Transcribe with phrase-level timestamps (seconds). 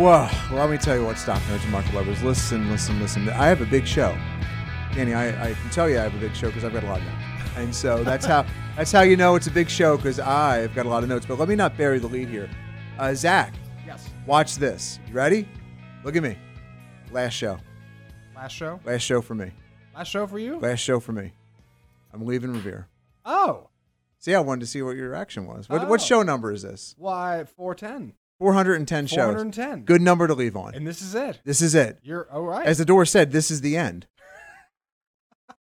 [0.00, 2.22] Whoa, well, let me tell you what, stock nerds and market lovers.
[2.22, 3.28] Listen, listen, listen.
[3.28, 4.16] I have a big show.
[4.94, 6.86] Danny, I, I can tell you I have a big show because I've got a
[6.86, 7.50] lot of notes.
[7.56, 10.86] And so that's how that's how you know it's a big show because I've got
[10.86, 11.26] a lot of notes.
[11.26, 12.48] But let me not bury the lead here.
[12.98, 13.52] Uh, Zach,
[13.86, 14.08] Yes.
[14.26, 14.98] watch this.
[15.06, 15.46] You ready?
[16.02, 16.38] Look at me.
[17.12, 17.58] Last show.
[18.34, 18.80] Last show.
[18.86, 19.50] Last show for me.
[19.94, 20.58] Last show for you.
[20.60, 21.32] Last show for me.
[22.14, 22.88] I'm leaving Revere.
[23.26, 23.66] Oh,
[24.18, 25.68] See, I wanted to see what your reaction was.
[25.68, 26.04] What, what Oh.
[26.04, 26.94] show number is this?
[26.98, 28.14] why four ten?
[28.40, 29.16] 410 shows.
[29.16, 29.84] 410.
[29.84, 30.74] Good number to leave on.
[30.74, 31.40] And this is it.
[31.44, 31.98] This is it.
[32.02, 32.66] You're all right.
[32.66, 34.06] As the door said, this is the end.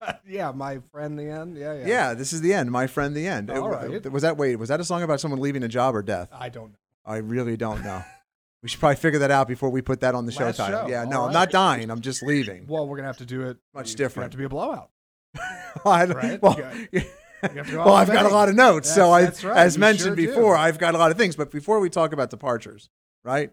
[0.28, 1.18] yeah, my friend.
[1.18, 1.56] The end.
[1.56, 1.86] Yeah, yeah.
[1.86, 3.16] Yeah, this is the end, my friend.
[3.16, 3.50] The end.
[3.50, 4.12] All It- right.
[4.12, 4.56] Was that wait?
[4.56, 6.28] Was that a song about someone leaving a job or death?
[6.32, 6.78] I don't know.
[7.06, 8.02] I really don't know.
[8.62, 10.82] we should probably figure that out before we put that on the show Last title.
[10.82, 10.88] show.
[10.88, 11.90] Yeah, All no, I'm not dying.
[11.90, 12.66] I'm just leaving.
[12.66, 14.24] Well, we're gonna have to do it Much different.
[14.24, 14.90] Have to be a blowout.
[15.84, 16.42] I Right?
[16.42, 17.00] Well, You have to go
[17.42, 18.92] well, I've got a lot of notes.
[18.92, 19.56] so I, That's- that's right.
[19.58, 20.26] as You mentioned sure do.
[20.28, 21.36] before, I've got a lot of things.
[21.36, 22.88] But before we talk about departures,
[23.24, 23.50] right?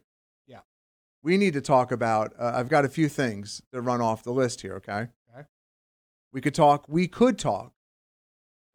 [0.48, 0.60] Yeah.
[1.22, 2.34] We need to talk about.
[2.40, 4.76] Uh, I've got a few things that run off the list here.
[4.76, 5.08] Okay.
[5.34, 5.48] Okay.
[6.32, 6.86] We could talk.
[6.88, 7.74] We could talk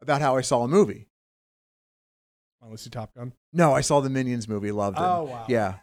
[0.01, 1.07] about how I saw a movie.
[2.61, 3.33] Want to see Top Gun?
[3.53, 4.71] No, I saw the Minions movie.
[4.71, 5.01] Loved it.
[5.01, 5.45] Oh, wow.
[5.47, 5.75] Yeah,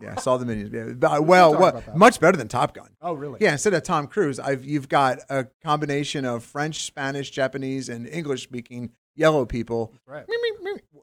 [0.00, 0.72] yeah, saw the Minions.
[0.72, 0.94] Yeah.
[0.94, 2.88] But, well, what, much better than Top Gun.
[3.00, 3.38] Oh, really?
[3.40, 8.08] Yeah, instead of Tom Cruise, I've you've got a combination of French, Spanish, Japanese, and
[8.08, 9.94] English speaking yellow people.
[10.06, 10.24] Right.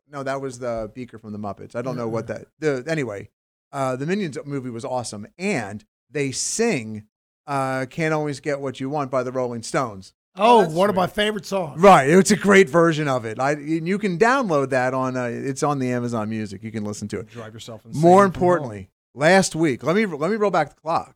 [0.09, 1.75] No, that was the Beaker from the Muppets.
[1.75, 2.45] I don't know what that.
[2.59, 3.29] The anyway,
[3.71, 7.07] uh, the Minions movie was awesome, and they sing
[7.45, 10.13] uh, "Can't Always Get What You Want" by the Rolling Stones.
[10.37, 11.81] Oh, that's one of my favorite songs.
[11.81, 13.39] Right, it's a great version of it.
[13.39, 15.17] I and you can download that on.
[15.17, 16.63] Uh, it's on the Amazon Music.
[16.63, 17.29] You can listen to it.
[17.29, 18.01] Drive yourself insane.
[18.01, 21.15] More importantly, last week, let me let me roll back the clock.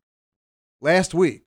[0.81, 1.43] Last week,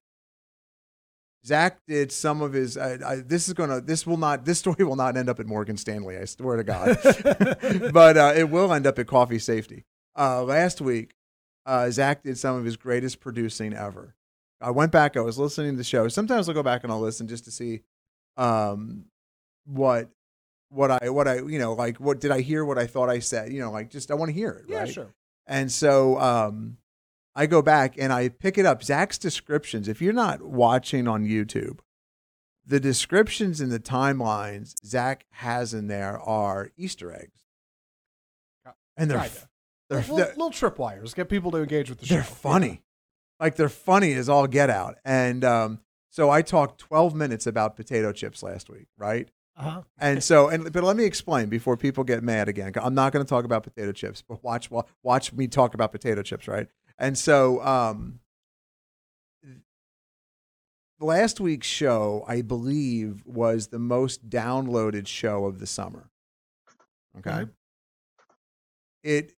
[1.45, 2.79] Zach did some of his.
[2.79, 3.81] I, I, this is gonna.
[3.81, 4.45] This will not.
[4.45, 6.17] This story will not end up at Morgan Stanley.
[6.17, 6.99] I swear to God.
[7.93, 9.85] but uh, it will end up at Coffee Safety.
[10.17, 11.15] Uh, last week,
[11.67, 14.15] uh, Zach did some of his greatest producing ever.
[14.61, 15.17] I went back.
[15.17, 16.09] I was listening to the show.
[16.09, 17.83] Sometimes I'll go back and I'll listen just to see
[18.37, 19.05] um,
[19.67, 20.09] what
[20.71, 23.19] what I what I you know like what did I hear what I thought I
[23.21, 25.15] said you know like just I want to hear it Yeah, right sure.
[25.47, 26.79] and so um,
[27.37, 28.83] I go back and I pick it up.
[28.83, 29.87] Zach's descriptions.
[29.89, 31.79] If you're not watching on YouTube,
[32.67, 37.39] the descriptions and the timelines Zach has in there are Easter eggs,
[38.97, 39.49] and they're Kinda.
[39.91, 41.15] they're little, they're, little tripwires.
[41.15, 42.15] Get people to engage with the show.
[42.15, 42.35] they're show.
[42.35, 42.83] funny,
[43.41, 44.97] like they're funny as all get out.
[45.05, 45.81] And um,
[46.11, 49.29] so I talked 12 minutes about potato chips last week, right?
[49.57, 49.83] Uh-huh.
[49.99, 52.73] And so, and but let me explain before people get mad again.
[52.77, 55.93] I'm not going to talk about potato chips, but watch wa- watch me talk about
[55.93, 56.67] potato chips, right?
[56.99, 58.19] And so, um,
[61.01, 66.11] last week's show, I believe, was the most downloaded show of the summer.
[67.19, 67.51] Okay, Okay.
[69.05, 69.35] it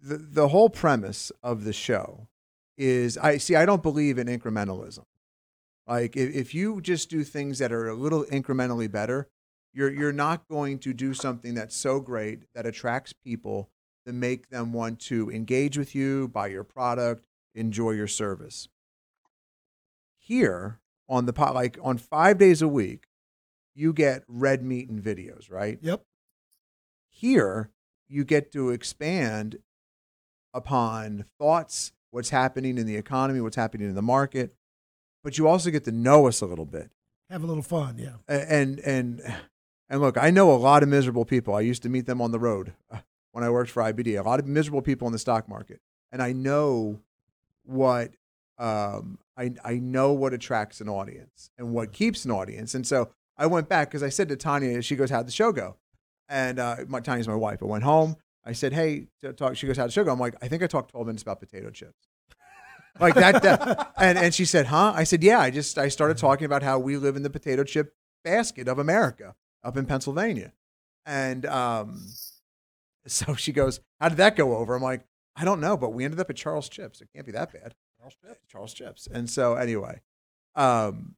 [0.00, 2.28] the the whole premise of the show
[2.76, 3.54] is I see.
[3.56, 5.04] I don't believe in incrementalism.
[5.86, 9.28] Like if, if you just do things that are a little incrementally better,
[9.72, 13.70] you're you're not going to do something that's so great that attracts people
[14.06, 18.68] to make them want to engage with you, buy your product, enjoy your service.
[20.18, 23.06] Here on the pot, like on five days a week,
[23.74, 25.78] you get red meat and videos, right?
[25.82, 26.02] Yep.
[27.10, 27.70] Here,
[28.08, 29.58] you get to expand
[30.54, 34.54] upon thoughts, what's happening in the economy, what's happening in the market,
[35.22, 36.90] but you also get to know us a little bit.
[37.28, 37.98] Have a little fun.
[37.98, 38.14] Yeah.
[38.26, 39.20] And and
[39.90, 41.54] and look, I know a lot of miserable people.
[41.54, 43.00] I used to meet them on the road uh,
[43.32, 44.18] when I worked for IBD.
[44.18, 45.80] A lot of miserable people in the stock market,
[46.10, 47.00] and I know
[47.64, 48.12] what
[48.56, 52.74] um, I I know what attracts an audience and what keeps an audience.
[52.74, 55.52] And so I went back because I said to Tanya, she goes, "How'd the show
[55.52, 55.76] go?"
[56.30, 57.62] And uh, my Tanya's my wife.
[57.62, 58.16] I went home.
[58.46, 60.92] I said, "Hey, talk." She goes, "How'd the go?" I'm like, "I think I talked
[60.92, 62.08] 12 minutes about potato chips."
[63.00, 66.16] like that, that and and she said, "Huh?" I said, "Yeah." I just I started
[66.16, 67.94] talking about how we live in the potato chip
[68.24, 69.34] basket of America
[69.64, 70.52] up in Pennsylvania,
[71.04, 72.06] and um,
[73.06, 75.04] so she goes, "How did that go over?" I'm like,
[75.34, 77.00] "I don't know, but we ended up at Charles Chips.
[77.00, 78.40] It can't be that bad." Charles Chips.
[78.48, 79.08] Charles Chips.
[79.12, 80.00] And so anyway,
[80.54, 81.16] um,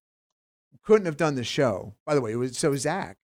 [0.82, 1.94] couldn't have done the show.
[2.06, 3.18] By the way, it was so Zach.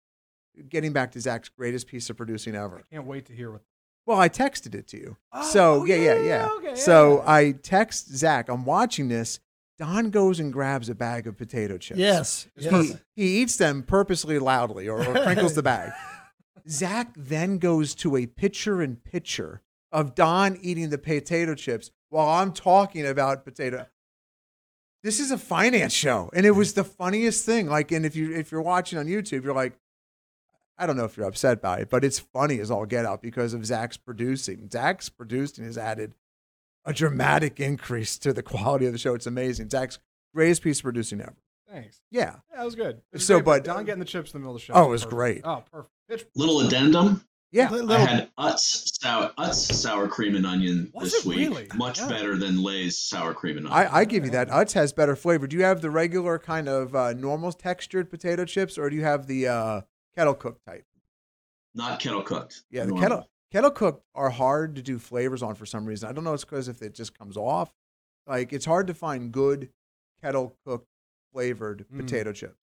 [0.69, 2.83] Getting back to Zach's greatest piece of producing ever.
[2.89, 3.61] Can't wait to hear what.
[4.05, 5.17] Well, I texted it to you.
[5.33, 6.49] Oh, so oh, yeah, yeah, yeah, yeah.
[6.57, 7.31] okay, so yeah.
[7.31, 8.49] I text Zach.
[8.49, 9.39] I'm watching this.
[9.77, 11.99] Don goes and grabs a bag of potato chips.
[11.99, 12.47] Yes.
[12.55, 12.95] He, yes.
[13.15, 15.91] he eats them purposely loudly or, or crinkles the bag.
[16.69, 19.61] Zach then goes to a picture in picture
[19.91, 23.87] of Don eating the potato chips while I'm talking about potato.
[25.03, 27.67] This is a finance show, and it was the funniest thing.
[27.67, 29.77] Like, and if you if you're watching on YouTube, you're like,
[30.77, 33.21] I don't know if you're upset by it, but it's funny as all get out
[33.21, 34.69] because of Zach's producing.
[34.69, 36.13] Zach's producing has added
[36.83, 39.15] a dramatic increase to the quality of the show.
[39.15, 39.69] It's amazing.
[39.69, 39.99] Zach's
[40.33, 41.35] greatest piece of producing ever.
[41.69, 42.01] Thanks.
[42.11, 42.35] Yeah.
[42.51, 42.97] Yeah, that was good.
[42.97, 44.73] It was So, great, but- Don getting the chips in the middle of the show.
[44.75, 45.15] Oh, it was perfect.
[45.15, 45.41] great.
[45.45, 45.91] Oh, perfect.
[46.09, 47.25] Pitch- Little addendum.
[47.51, 47.69] Yeah.
[47.71, 51.37] Li- I had Utz sour, Utz sour cream and onion Was this week.
[51.49, 51.67] really?
[51.73, 52.09] Much Yeah.
[52.09, 53.87] better than Lay's sour cream and onion.
[53.93, 54.49] I, I give you that.
[54.49, 55.47] Utz has better flavor.
[55.47, 59.03] Do you have the regular kind of uh, normal textured potato chips, or do you
[59.03, 59.81] have the uh,
[60.17, 60.85] kettle cooked type?
[61.73, 62.63] Not kettle cooked.
[62.71, 63.01] Yeah, the Normal.
[63.01, 66.09] kettle kettle cooked are hard to do flavors on for some reason.
[66.09, 66.33] I don't know.
[66.33, 67.71] It's because if it just comes off,
[68.27, 69.69] like it's hard to find good
[70.21, 70.87] kettle cooked
[71.33, 71.99] flavored Mm.
[71.99, 72.55] potato chips.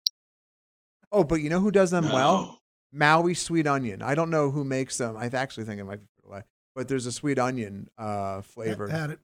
[1.11, 2.61] Oh, but you know who does them well?
[2.91, 4.01] Maui sweet onion.
[4.03, 5.17] I don't know who makes them.
[5.17, 6.43] I actually think it might be Frito-Lay,
[6.75, 8.91] but there's a sweet onion uh, flavored.
[8.91, 9.19] Had it.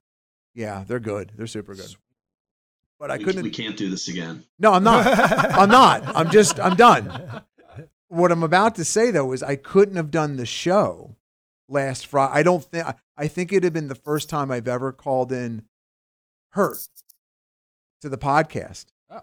[0.53, 1.31] Yeah, they're good.
[1.35, 1.95] They're super good.
[2.99, 3.43] But I we, couldn't.
[3.43, 4.43] we can't do this again.
[4.59, 5.05] No, I'm not.
[5.07, 6.03] I'm not.
[6.15, 7.41] I'm just, I'm done.
[8.09, 11.15] What I'm about to say though is I couldn't have done the show
[11.67, 12.33] last Friday.
[12.33, 12.85] I don't think,
[13.17, 15.63] I think it'd have been the first time I've ever called in
[16.51, 16.87] hurt
[18.01, 18.87] to the podcast.
[19.09, 19.21] Oh.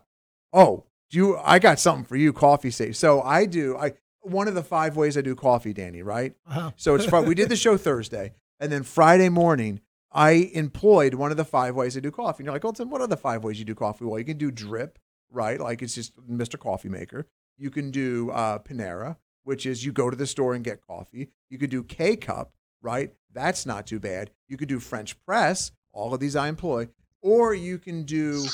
[0.53, 2.97] Oh, do you, I got something for you, coffee safe.
[2.97, 3.93] So I do, I,
[4.23, 6.35] one of the five ways I do coffee, Danny, right?
[6.49, 6.73] Uh-huh.
[6.77, 7.11] So it's.
[7.11, 9.81] We did the show Thursday, and then Friday morning,
[10.13, 12.43] I employed one of the five ways I do coffee.
[12.43, 14.05] And you're like, well, Tim, what are the five ways you do coffee?
[14.05, 14.99] Well, you can do drip,
[15.31, 15.61] right?
[15.61, 16.59] Like it's just Mr.
[16.59, 17.27] Coffee Maker.
[17.59, 21.31] You can do uh, Panera, which is you go to the store and get coffee.
[21.51, 23.13] You could do K cup, right?
[23.33, 24.31] That's not too bad.
[24.49, 25.73] You could do French press.
[25.93, 26.89] All of these I employ,
[27.23, 28.45] or you can do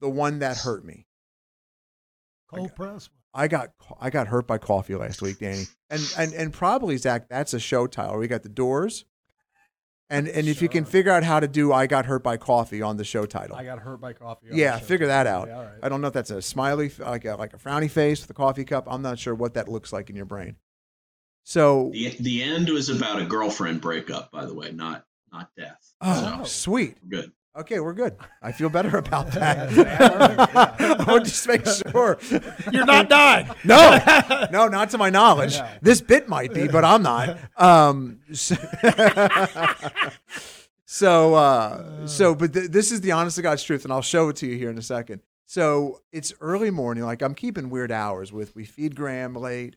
[0.00, 1.06] the one that hurt me.
[2.48, 3.08] Cold press.
[3.34, 7.28] I got I got hurt by coffee last week, Danny, and and and probably Zach.
[7.28, 8.18] That's a show title.
[8.18, 9.04] We got the Doors,
[10.10, 12.82] and and if you can figure out how to do I got hurt by coffee
[12.82, 14.50] on the show title, I got hurt by coffee.
[14.50, 14.84] on yeah, the show.
[14.86, 15.48] figure that out.
[15.48, 15.72] Yeah, all right.
[15.82, 18.34] I don't know if that's a smiley like a like a frowny face with a
[18.34, 18.86] coffee cup.
[18.90, 20.56] I'm not sure what that looks like in your brain.
[21.44, 25.92] So The the end was about a girlfriend breakup, by the way, not not death.
[26.00, 26.44] oh, Oh.
[26.44, 26.96] sweet.
[27.08, 27.32] Good.
[27.56, 28.16] Okay, we're good.
[28.42, 29.72] I feel better about that.
[29.72, 30.46] Yeah,
[30.98, 32.18] I want to just make sure.
[32.70, 33.48] You're not dying.
[33.64, 33.98] No,
[34.52, 35.54] no, not to my knowledge.
[35.54, 35.72] Yeah.
[35.80, 37.38] This bit might be, but I'm not.
[37.56, 38.56] Um, so,
[40.84, 44.28] so, uh, so, but th- this is the honest to God's truth, and I'll show
[44.28, 45.22] it to you here in a second.
[45.46, 47.04] So it's early morning.
[47.04, 48.54] Like I'm keeping weird hours with.
[48.54, 49.76] We feed Graham late.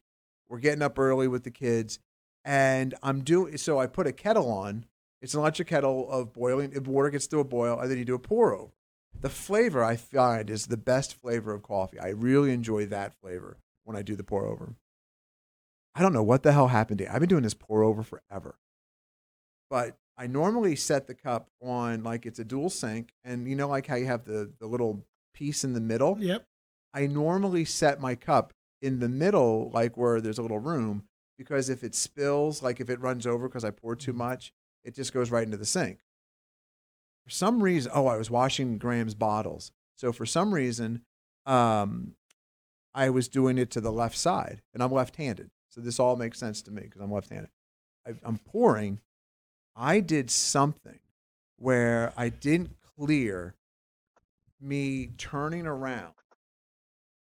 [0.49, 1.99] We're getting up early with the kids,
[2.43, 3.57] and I'm doing.
[3.57, 4.85] So I put a kettle on.
[5.21, 6.71] It's an electric kettle of boiling.
[6.73, 8.71] If water gets to a boil, and then you do a pour over.
[9.19, 11.99] The flavor I find is the best flavor of coffee.
[11.99, 14.75] I really enjoy that flavor when I do the pour over.
[15.95, 18.55] I don't know what the hell happened to I've been doing this pour over forever.
[19.69, 23.67] But I normally set the cup on like it's a dual sink and you know
[23.67, 26.17] like how you have the the little piece in the middle?
[26.19, 26.45] Yep.
[26.93, 31.03] I normally set my cup in the middle like where there's a little room
[31.37, 34.19] because if it spills like if it runs over because I pour too mm-hmm.
[34.19, 35.99] much, it just goes right into the sink.
[37.23, 39.71] For some reason, oh, I was washing Graham's bottles.
[39.95, 41.01] So for some reason,
[41.45, 42.13] um,
[42.93, 45.51] I was doing it to the left side, and I'm left-handed.
[45.69, 47.49] So this all makes sense to me because I'm left-handed.
[48.07, 48.99] I, I'm pouring.
[49.75, 50.99] I did something
[51.57, 53.55] where I didn't clear
[54.59, 56.13] me turning around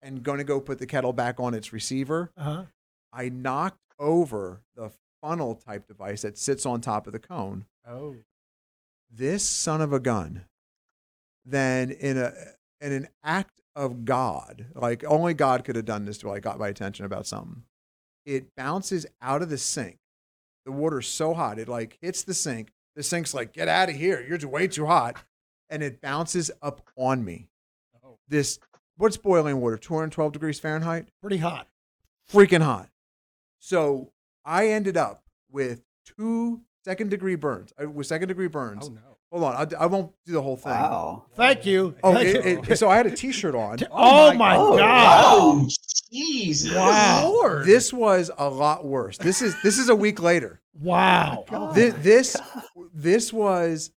[0.02, 2.30] and going to go put the kettle back on its receiver.
[2.36, 2.64] Uh-huh.
[3.12, 4.90] I knocked over the
[5.26, 8.16] funnel type device that sits on top of the cone Oh.
[9.10, 10.44] this son of a gun
[11.44, 12.32] then in a
[12.80, 16.58] in an act of god like only god could have done this to like got
[16.58, 17.62] my attention about something
[18.24, 19.98] it bounces out of the sink
[20.64, 23.96] the water's so hot it like hits the sink the sink's like get out of
[23.96, 25.16] here you're way too hot
[25.70, 27.48] and it bounces up on me.
[28.04, 28.18] Oh.
[28.28, 28.58] This
[28.96, 29.76] what's boiling water?
[29.76, 31.08] 212 degrees Fahrenheit.
[31.20, 31.68] Pretty hot.
[32.30, 32.88] Freaking hot.
[33.58, 34.12] So
[34.46, 35.82] I ended up with
[36.16, 37.72] two second degree burns.
[37.82, 38.86] uh, With second degree burns.
[38.88, 39.00] Oh no.
[39.32, 40.70] Hold on, I, I won't do the whole thing.
[40.72, 41.24] Wow.
[41.34, 41.96] Thank you.
[42.04, 42.62] Oh, Thank it, you.
[42.72, 43.78] it- so I had a T-shirt on.
[43.90, 45.24] oh my Oh, God.
[45.36, 45.68] Oh,
[46.12, 46.72] Jesus.
[46.72, 47.62] Wow.
[47.64, 49.18] This was a lot worse.
[49.18, 50.62] This is this is a week later.
[50.80, 51.44] Wow.
[51.74, 52.36] This this,
[52.94, 53.90] this was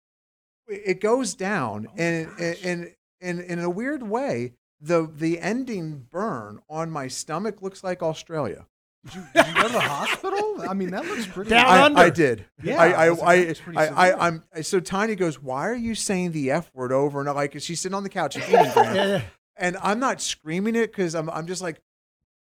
[0.67, 6.59] it goes down and and and and in a weird way the the ending burn
[6.69, 8.65] on my stomach looks like Australia.
[9.09, 10.61] Did you, did you go to the hospital?
[10.69, 11.49] I mean, that looks pretty.
[11.49, 11.99] Down I, under.
[12.01, 12.45] I did.
[12.63, 16.51] Yeah, I I I I, I, I'm so Tiny goes, why are you saying the
[16.51, 19.21] f word over and like she's sitting on the couch and eating Yeah, yeah.
[19.57, 21.81] and I'm not screaming it because I'm I'm just like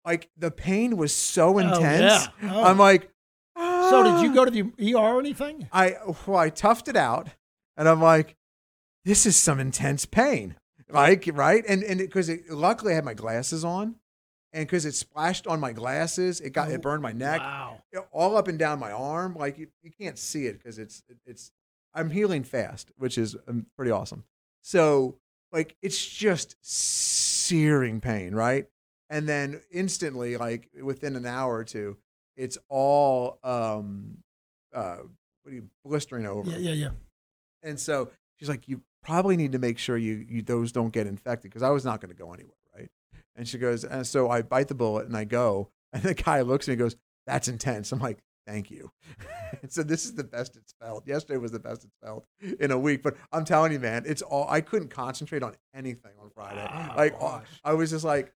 [0.04, 2.28] like the pain was so Oh, intense.
[2.42, 2.52] yeah.
[2.52, 2.64] Oh.
[2.64, 3.11] I'm like.
[3.56, 5.68] So did you "Ah." go to the ER or anything?
[5.73, 7.28] I well, I toughed it out,
[7.76, 8.35] and I'm like,
[9.04, 10.56] this is some intense pain,
[10.90, 13.97] like right, and and because it, luckily I had my glasses on,
[14.54, 17.82] and because it splashed on my glasses, it got it burned my neck, Wow.
[18.12, 19.34] all up and down my arm.
[19.34, 21.50] Like you, you can't see it because it's it's
[21.92, 24.25] I'm healing fast, which is um, pretty awesome.
[24.62, 25.18] So
[25.52, 28.66] like it's just searing pain, right?
[29.11, 31.96] And then instantly, like within an hour or two,
[32.37, 34.18] it's all um
[34.73, 34.99] uh
[35.42, 36.50] what are you blistering over.
[36.50, 36.88] Yeah, yeah, yeah.
[37.62, 41.06] And so she's like, you probably need to make sure you, you those don't get
[41.06, 42.54] infected because I was not going to go anywhere?
[43.37, 46.41] And she goes, and so I bite the bullet and I go, and the guy
[46.43, 48.93] looks at me and goes, "That's intense." I'm like, "Thank you."
[49.62, 51.07] and so this is the best it's felt.
[51.07, 52.26] Yesterday was the best it's felt
[52.61, 56.12] in a week, but I'm telling you, man, it's all I couldn't concentrate on anything
[56.21, 56.67] on Friday.
[56.69, 57.47] Oh like gosh.
[57.64, 58.33] I was just like,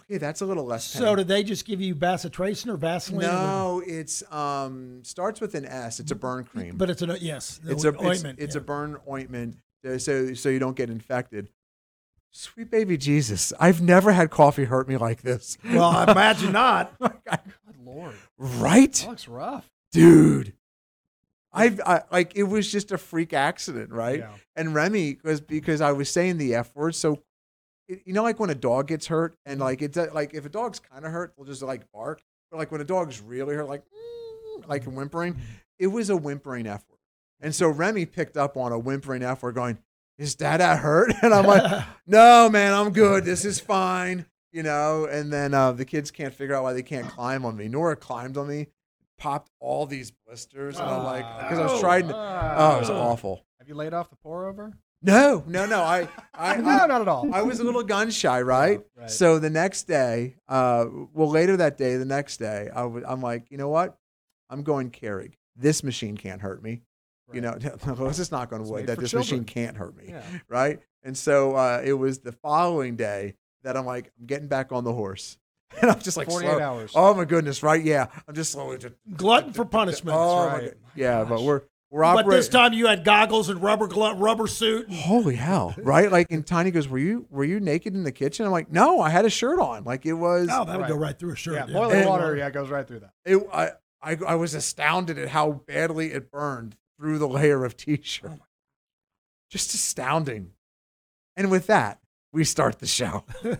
[0.00, 0.92] okay, that's a little less.
[0.92, 1.02] Pain.
[1.02, 3.26] So did they just give you bacitracin or Vaseline?
[3.26, 6.00] no, it's um starts with an S.
[6.00, 7.60] It's a burn cream But it's an yes.
[7.66, 8.38] it's a ointment.
[8.38, 8.60] it's, it's yeah.
[8.60, 9.58] a burn ointment
[9.98, 11.50] so so you don't get infected.
[12.32, 15.58] Sweet baby Jesus, I've never had coffee hurt me like this.
[15.64, 16.96] Well, I imagine not.
[17.00, 17.40] Good
[17.84, 18.14] lord.
[18.38, 19.68] right, That looks rough.
[19.92, 20.54] dude.
[21.52, 24.20] I've I, like it was just a freak accident, right?
[24.20, 24.30] Yeah.
[24.54, 26.94] And Remy was because I was saying the f word.
[26.94, 27.20] So
[27.88, 30.48] it, you know, like when a dog gets hurt, and like it's like if a
[30.48, 32.22] dog's kind of hurt, they'll just like bark.
[32.52, 35.38] But like when a dog's really hurt, like "Mm," like whimpering,
[35.80, 36.98] it was a whimpering f word.
[37.40, 39.78] And so Remy picked up on a whimpering f word, going,
[40.20, 43.24] "Is dad a hurt?" And I'm like, "No, man, I'm good.
[43.24, 45.06] This is fine." You know.
[45.06, 47.66] And then uh, the kids can't figure out why they can't climb on me.
[47.68, 48.68] Nora climbed on me,
[49.18, 52.14] popped all these blisters, and I'm like, because I was trying to.
[52.16, 53.44] Oh, it was awful.
[53.58, 54.72] Have you laid off the pour over?
[55.02, 55.80] No, no, no.
[55.82, 57.32] I, I, no, not at all.
[57.32, 58.80] I was a little gun shy, right?
[58.82, 59.10] Oh, right.
[59.10, 60.84] So the next day, uh,
[61.14, 63.96] well, later that day, the next day, I w- I'm like, you know what?
[64.50, 65.34] I'm going Keurig.
[65.56, 66.82] This machine can't hurt me.
[67.32, 67.56] You know,
[67.98, 69.40] let's just knock on It's wood that this children.
[69.40, 70.22] machine can't hurt me, Yeah.
[70.48, 70.80] right?
[71.02, 74.84] And so uh, it was the following day that I'm like, I'm getting back on
[74.84, 75.38] the horse,
[75.80, 76.92] and I'm just like, 48 slow- hours.
[76.94, 77.82] Oh my goodness, right?
[77.82, 78.78] Yeah, I'm just slowly.
[78.78, 80.16] Just, Glutton for punishment.
[80.18, 80.52] oh right.
[80.56, 82.30] my god, yeah, but we're we're operating.
[82.30, 84.86] but this time you had goggles and rubber glove, rubber suit.
[84.88, 85.74] and- Holy hell!
[85.82, 86.10] Right?
[86.10, 89.00] Like, and Tiny goes, "Were you were you naked in the kitchen?" I'm like, "No,
[89.00, 89.84] I had a shirt on.
[89.84, 91.08] Like it was." Oh, that would go Right.
[91.08, 91.54] right through a shirt.
[91.54, 91.72] yeah, yeah.
[91.72, 92.36] boiling And- water.
[92.36, 93.12] Yeah, goes right through that.
[93.24, 93.70] It, I,
[94.02, 98.38] I I was astounded at how badly it burned through the layer of t-shirt.
[99.50, 100.52] Just astounding.
[101.34, 101.98] And with that,
[102.32, 103.24] we start the show.
[103.42, 103.58] a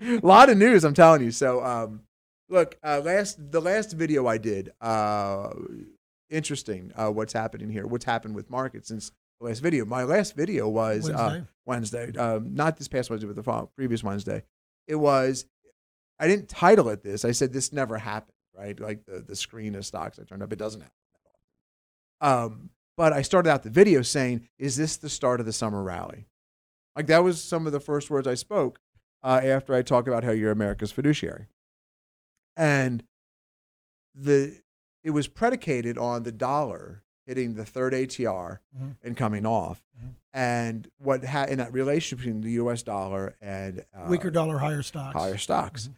[0.22, 1.30] lot of news, I'm telling you.
[1.30, 2.00] So, um,
[2.48, 5.50] look, uh, last the last video I did, uh,
[6.30, 6.92] interesting.
[6.96, 7.86] Uh, what's happening here?
[7.86, 9.84] What's happened with markets since the last video?
[9.84, 12.06] My last video was uh, Wednesday.
[12.06, 12.18] Wednesday.
[12.18, 14.42] Um, not this past Wednesday, but the previous Wednesday.
[14.88, 15.44] It was.
[16.18, 17.24] I didn't title it this.
[17.24, 18.32] I said this never happened.
[18.56, 20.52] Right, like the the screen of stocks I turned up.
[20.52, 21.01] It doesn't happen.
[22.22, 25.82] Um, but I started out the video saying, "Is this the start of the summer
[25.82, 26.26] rally?"
[26.96, 28.78] Like that was some of the first words I spoke
[29.22, 31.46] uh, after I talk about how you're America's fiduciary,
[32.56, 33.02] and
[34.14, 34.60] the
[35.02, 38.96] it was predicated on the dollar hitting the third ATR Mhm.
[39.02, 40.14] and coming off, Mhm.
[40.32, 42.82] and what ha- in that relationship between the U.S.
[42.82, 45.14] dollar and uh, Weaker dollar, higher stocks.
[45.16, 45.88] higher stocks,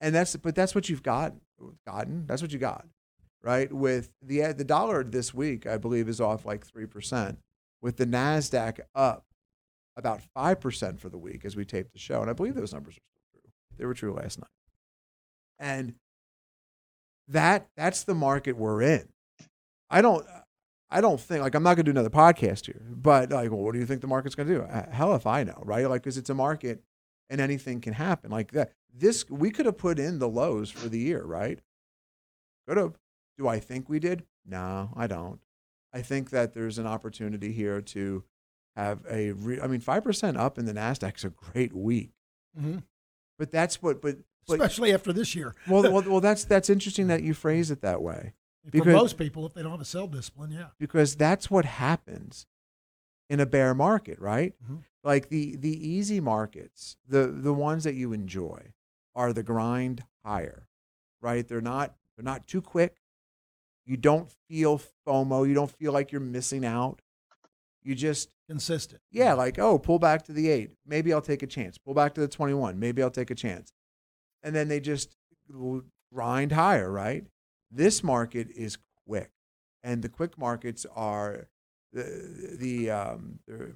[0.00, 1.34] and that's but that's what you've got
[1.86, 2.26] gotten.
[2.26, 2.86] That's what you got,
[3.44, 3.72] right?
[3.72, 7.38] With the the dollar this week, I believe, is off like three percent,
[7.82, 9.26] with the Nasdaq up
[9.96, 12.72] about five percent for the week as we taped the show, and I believe those
[12.72, 13.50] numbers are still true.
[13.78, 14.48] They were true last night,
[15.58, 15.94] and
[17.28, 19.08] that that's the market we're in.
[19.90, 20.26] I don't.
[20.90, 23.60] I don't think like I'm not going to do another podcast here, but like, well,
[23.60, 24.62] what do you think the market's going to do?
[24.62, 25.88] Uh, Hell if I know, right?
[25.88, 26.82] Like, because it's a market
[27.30, 28.30] and anything can happen.
[28.30, 31.58] Like that, this we could have put in the lows for the year, right?
[32.68, 32.94] Could have.
[33.38, 34.24] Do I think we did?
[34.46, 35.40] No, I don't.
[35.92, 38.24] I think that there's an opportunity here to
[38.76, 39.32] have a.
[39.32, 42.12] Re- I mean, five percent up in the Nasdaq's a great week.
[42.58, 42.78] hmm
[43.38, 44.00] But that's what.
[44.02, 45.54] But, but Especially after this year.
[45.68, 48.34] well, well, well, that's that's interesting that you phrase it that way
[48.66, 50.66] For because- most people, if they don't have a sell discipline, yeah.
[50.78, 52.46] because that's what happens
[53.30, 54.52] in a bear market, right?
[54.70, 54.82] Mhm.
[55.02, 58.72] Like the the easy markets, the the ones that you enjoy,
[59.14, 60.66] are the grind higher,
[61.22, 61.46] right?
[61.46, 62.96] They're not they're not too quick.
[63.86, 65.46] You don't feel FOMO.
[65.46, 67.02] You don't feel like you're missing out.
[67.82, 69.00] You just Consistent.
[69.10, 70.70] yeah, like, oh, pull back to the eight.
[70.86, 71.78] Maybe I'll take a chance.
[71.78, 72.78] Pull back to the 21.
[72.78, 73.72] Maybe I'll take a chance.
[74.42, 75.16] And then they just
[76.12, 77.26] grind higher, right?
[77.70, 78.76] This market is
[79.06, 79.30] quick.
[79.82, 81.48] And the quick markets are
[81.92, 83.72] the, the um, they're,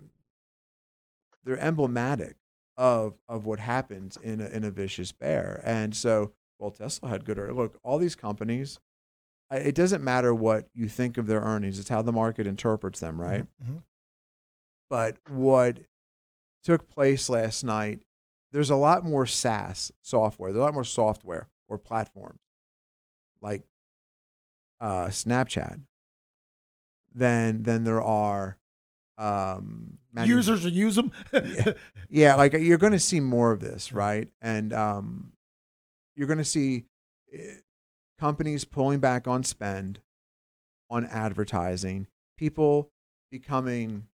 [1.45, 2.37] they're emblematic
[2.77, 5.63] of, of what happens in a, in a vicious bear.
[5.65, 7.57] And so, well, Tesla had good earnings.
[7.57, 8.79] Look, all these companies,
[9.51, 13.21] it doesn't matter what you think of their earnings, it's how the market interprets them,
[13.21, 13.47] right?
[13.65, 13.83] Mhm.
[14.91, 15.81] but what
[16.65, 18.01] took place last night,
[18.53, 20.51] there's a lot more SaaS software.
[20.53, 22.41] There's a lot more software or platforms
[23.41, 23.63] like
[24.81, 25.81] uh, Snapchat
[27.15, 28.59] than than there are
[29.19, 31.11] um, manu- Users will use them.
[31.33, 31.73] Yeah.
[32.11, 34.29] Yeah, like you're going to see more of this, right?
[34.41, 35.33] And um,
[36.17, 36.85] you're going to see
[37.33, 37.57] eh,
[38.19, 40.01] companies pulling back on spend,
[40.91, 42.07] on advertising,
[42.37, 42.91] people
[43.31, 44.09] becoming.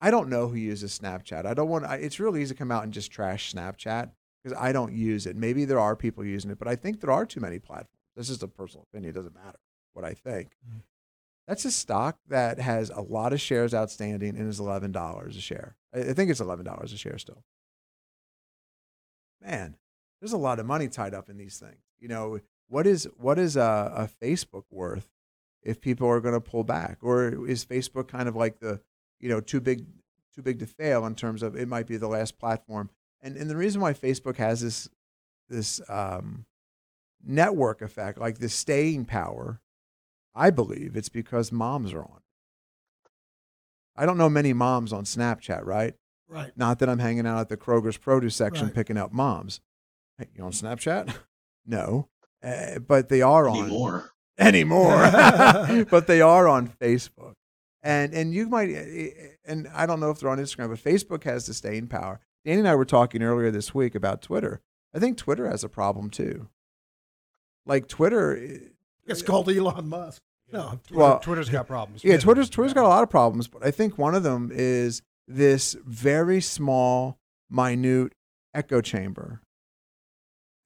[0.00, 1.46] I don't know who uses Snapchat.
[1.46, 1.84] I don't want.
[1.84, 4.10] I, it's really easy to come out and just trash Snapchat
[4.42, 5.36] because I don't use it.
[5.36, 7.88] Maybe there are people using it, but I think there are too many platforms.
[8.16, 9.10] This is a personal opinion.
[9.10, 9.58] It doesn't matter
[9.92, 10.56] what I think.
[10.68, 10.78] Mm-hmm.
[11.46, 15.40] That's a stock that has a lot of shares outstanding and is eleven dollars a
[15.40, 15.76] share.
[15.94, 17.44] I, I think it's eleven dollars a share still.
[19.40, 19.76] Man,
[20.20, 21.80] there's a lot of money tied up in these things.
[21.98, 22.40] You know,
[22.72, 25.10] what is what is a, a Facebook worth
[25.62, 28.80] if people are going to pull back, or is Facebook kind of like the
[29.20, 29.84] you know too big
[30.34, 32.88] too big to fail in terms of it might be the last platform?
[33.20, 34.88] And and the reason why Facebook has this
[35.50, 36.46] this um,
[37.22, 39.60] network effect, like this staying power,
[40.34, 42.20] I believe it's because moms are on.
[43.94, 45.94] I don't know many moms on Snapchat, right?
[46.26, 46.52] right.
[46.56, 48.74] Not that I'm hanging out at the Kroger's produce section Right.
[48.74, 49.60] picking up moms.
[50.16, 51.14] Hey, you on Snapchat?
[51.66, 52.08] no,
[52.42, 54.12] uh, but they are on anymore.
[54.38, 55.10] anymore.
[55.90, 57.34] but they are on Facebook,
[57.82, 58.68] and and you might,
[59.44, 62.20] and I don't know if they're on Instagram, but Facebook has the staying power.
[62.44, 64.60] Danny and I were talking earlier this week about Twitter.
[64.94, 66.48] I think Twitter has a problem too.
[67.64, 68.58] Like Twitter,
[69.06, 70.20] It's called Elon Musk.
[70.52, 72.04] No, well, Twitter's got problems.
[72.04, 75.00] yeah, Twitter's Twitter's got a lot of problems, but I think one of them is
[75.26, 78.12] this very small, minute
[78.52, 79.40] echo chamber,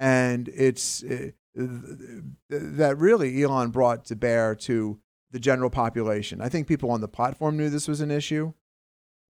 [0.01, 4.99] and it's uh, th- that really Elon brought to bear to
[5.31, 6.41] the general population.
[6.41, 8.53] I think people on the platform knew this was an issue,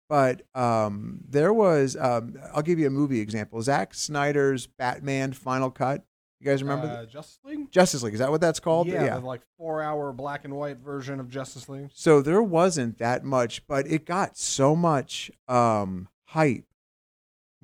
[0.09, 1.95] but um, there was.
[1.95, 6.05] Um, I'll give you a movie example: Zack Snyder's Batman Final Cut.
[6.41, 7.71] You guys remember uh, the- Justice League?
[7.71, 8.13] Justice League?
[8.13, 8.87] Is that what that's called?
[8.87, 11.89] Yeah, the like four hour black and white version of Justice League.
[11.93, 16.65] So there wasn't that much, but it got so much um, hype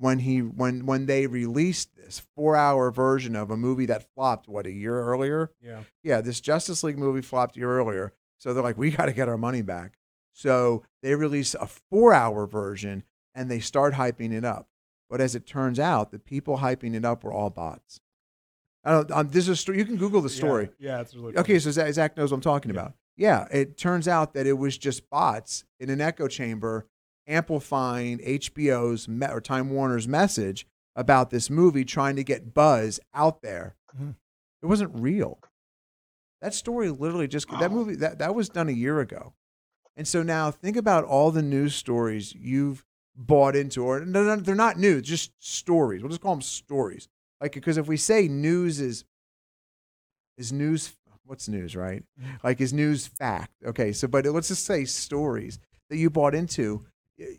[0.02, 4.48] when he when when they released this four hour version of a movie that flopped
[4.48, 5.50] what a year earlier.
[5.62, 5.82] Yeah.
[6.02, 8.12] Yeah, this Justice League movie flopped a year earlier.
[8.38, 9.92] So they're like, we got to get our money back.
[10.32, 14.66] So they release a four hour version and they start hyping it up.
[15.08, 18.00] But as it turns out, the people hyping it up were all bots.
[18.84, 19.10] I don't.
[19.12, 19.66] Um, this is.
[19.68, 20.70] You can Google the story.
[20.80, 21.58] Yeah, yeah it's really Okay, funny.
[21.60, 22.80] so Zach, Zach knows what I'm talking Yeah.
[22.80, 22.94] about.
[23.16, 26.88] Yeah, it turns out that it was just bots in an echo chamber
[27.26, 33.42] amplifying HBO's me- or Time Warner's message about this movie, trying to get buzz out
[33.42, 33.76] there.
[33.98, 34.16] Mhm.
[34.62, 35.40] It wasn't real.
[36.40, 39.34] That story literally just that movie that that was done a year ago,
[39.96, 44.44] and so now think about all the news stories you've bought into, or they're not,
[44.44, 46.02] they're not news, just stories.
[46.02, 47.08] We'll just call them stories.
[47.40, 49.04] Like because if we say news is
[50.36, 52.02] is news what's news right
[52.42, 55.58] like is news fact okay so but let's just say stories
[55.88, 56.84] that you bought into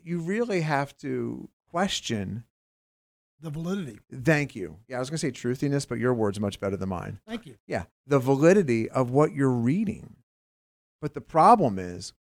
[0.02, 2.44] you really have to question
[3.40, 3.98] the validity.
[4.22, 6.88] thank you yeah i was going to say truthiness but your word's much better than
[6.88, 7.56] mine Thank you.
[7.66, 10.16] yeah the validity of what you're reading
[11.02, 12.12] but the problem is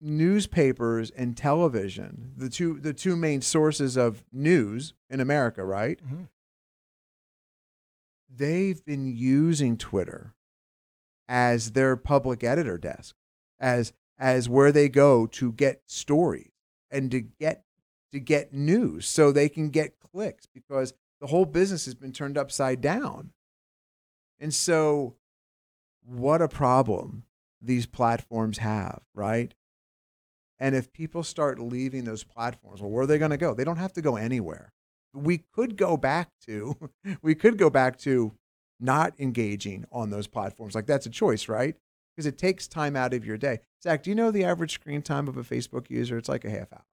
[0.00, 6.28] newspapers and television the two the two main sources of news in america right Mhm.
[8.34, 10.34] they've been using twitter
[11.28, 13.14] as their public editor desk
[13.58, 16.52] as as where they go to get stories
[16.92, 17.64] and to get
[18.12, 22.38] to get news so they can get clicks because the whole business has been turned
[22.38, 23.32] upside down
[24.40, 25.16] and so
[26.04, 27.24] what a problem
[27.62, 29.54] these platforms have right
[30.58, 33.54] And if people start leaving those platforms, well, where are they going to go?
[33.54, 34.72] They don't have to go anywhere.
[35.14, 36.76] We could go back to,
[37.22, 38.32] we could go back to
[38.78, 40.74] not engaging on those platforms.
[40.74, 41.76] Like that's a choice, right?
[42.14, 43.60] Because it takes time out of your day.
[43.82, 46.18] Zach, do you know the average screen time of a Facebook user?
[46.18, 46.84] It's like a half hour.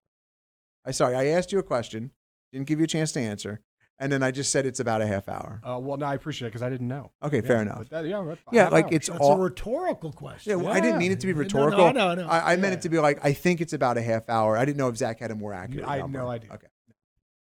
[0.86, 2.12] I sorry, I asked you a question,
[2.54, 3.60] didn't give you a chance to answer,
[4.00, 5.60] and then I just said it's about a half hour.
[5.64, 7.12] Uh, well, no, I appreciate it because I didn't know.
[7.22, 7.90] Okay, Yeah, fair enough.
[7.90, 10.52] that- yeah, Yeah, like it's That's all a rhetorical question.
[10.52, 11.80] Yeah, well, I didn't mean it to be rhetorical.
[11.80, 12.32] No, no, rhetorical.
[12.32, 12.46] I I know.
[12.48, 14.56] I, I meant it to be like I think it's about a half hour.
[14.56, 15.86] I didn't know if Zach had a more accurate.
[15.86, 16.54] I had no idea.
[16.54, 16.68] Okay,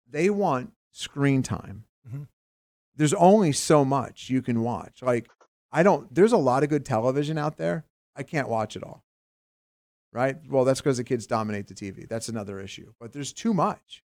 [0.07, 1.86] they want screen time.
[2.07, 2.27] Mhm.
[2.95, 5.01] There's only so much you can watch.
[5.01, 5.29] Like
[5.71, 6.13] I don't.
[6.13, 7.86] There's a lot of good television out there.
[8.15, 9.03] I can't watch it all.
[10.13, 10.36] Right.
[10.49, 12.07] Well, that's because the kids dominate the TV.
[12.07, 12.91] That's another issue.
[12.99, 14.03] But there's too much,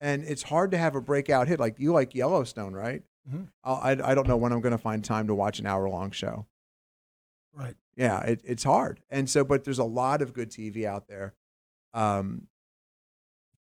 [0.00, 1.60] and it's hard to have a breakout hit.
[1.60, 3.02] Like you like Yellowstone, right?
[3.30, 3.48] Mhm.
[3.62, 5.88] I'll, I I don't know when I'm going to find time to watch an hour
[5.88, 6.46] long show.
[7.52, 7.74] Right.
[7.94, 9.00] Yeah, it, it's hard.
[9.10, 11.34] And so, but there's a lot of good TV out there.
[11.92, 12.46] Um,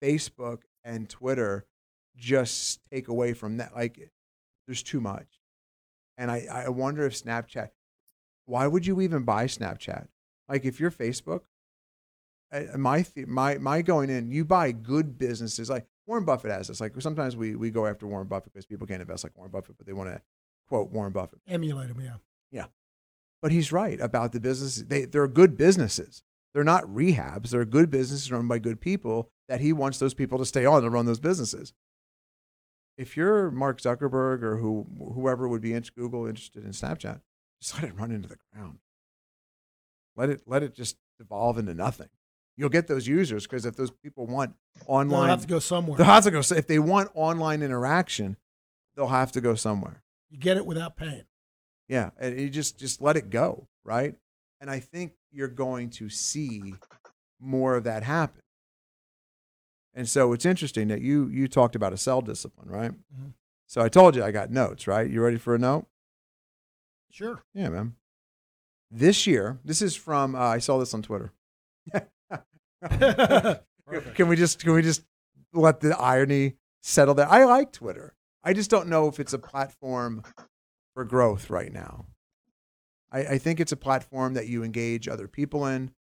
[0.01, 1.65] Facebook and Twitter
[2.15, 3.73] just take away from that.
[3.75, 4.11] Like,
[4.67, 5.40] there's too much.
[6.21, 7.69] And I, I wonder if Snapchat,
[8.45, 10.07] why would you even buy Snapchat?
[10.47, 11.41] Like, if you're Facebook,
[12.77, 15.67] my, my, my going in, you buy good businesses.
[15.67, 16.79] Like Warren Buffett has this.
[16.79, 19.79] Like, sometimes we, we go after Warren Buffett because people can't invest like Warren Buffett,
[19.79, 20.21] but they want to
[20.67, 21.39] quote Warren Buffett.
[21.47, 21.99] Emulate him.
[21.99, 22.17] yeah.
[22.51, 22.65] Yeah.
[23.41, 24.85] But he's right about the businesses.
[24.85, 26.21] They, they're good businesses.
[26.53, 27.49] They're not rehabs.
[27.49, 30.83] They're good businesses run by good people that he wants those people to stay on
[30.83, 31.73] to run those businesses.
[32.97, 37.21] If you're Mark Zuckerberg or who, whoever would be in Google interested in Snapchat,
[37.61, 38.79] just let it run into the ground.
[40.15, 42.09] Let it let it just evolve into nothing.
[42.57, 44.53] You'll get those users because if those people want
[44.85, 45.97] online, They'll have to go somewhere.
[45.97, 46.39] they'll have to go.
[46.39, 48.37] If they want online interaction,
[48.95, 50.03] they'll have to go somewhere.
[50.29, 51.23] You get it without paying.
[51.87, 54.15] Yeah, and you just just let it go, right?
[54.59, 56.75] And I think you're going to see
[57.39, 58.41] more of that happen.
[59.93, 62.91] And so it's interesting that you you talked about a sell discipline, right?
[62.91, 63.33] Mhm.
[63.67, 65.09] So I told you I got notes, right?
[65.09, 65.85] You ready for a note?
[67.09, 67.43] Sure.
[67.53, 67.95] Yeah, man.
[68.89, 71.31] This year, this is from uh, I saw this on Twitter.
[72.89, 75.03] can we just can we just
[75.53, 77.29] let the irony settle there?
[77.29, 78.15] I like Twitter.
[78.43, 80.23] I just don't know if it's a platform
[80.93, 82.05] for growth right now.
[83.11, 85.91] I, I think it's a platform that you engage other people in.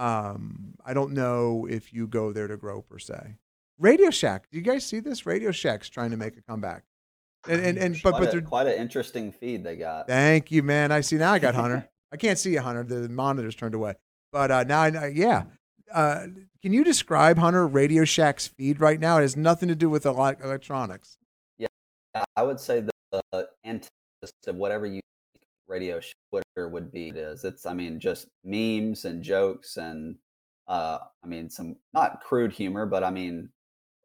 [0.00, 3.36] Um, I don't know if you go there to grow per se.
[3.78, 5.26] Radio Shack, do you guys see this?
[5.26, 6.84] Radio Shack's trying to make a comeback,
[7.46, 10.06] and and, and but quite, but a, they're quite an interesting feed they got.
[10.06, 10.90] Thank you, man.
[10.90, 11.32] I see now.
[11.32, 11.86] I got Hunter.
[12.12, 12.82] I can't see you, Hunter.
[12.82, 13.94] The monitor's turned away.
[14.32, 15.44] But uh, now, I yeah.
[15.92, 16.28] Uh,
[16.62, 19.18] can you describe Hunter Radio Shack's feed right now?
[19.18, 21.18] It has nothing to do with electronics.
[21.58, 21.68] Yeah.
[22.36, 23.90] I would say the, the antithesis
[24.46, 25.00] of whatever you
[25.70, 27.08] radio sh- Twitter would be.
[27.08, 27.44] It is.
[27.44, 27.64] It's.
[27.64, 30.16] I mean, just memes and jokes and.
[30.68, 33.48] Uh, I mean, some not crude humor, but I mean,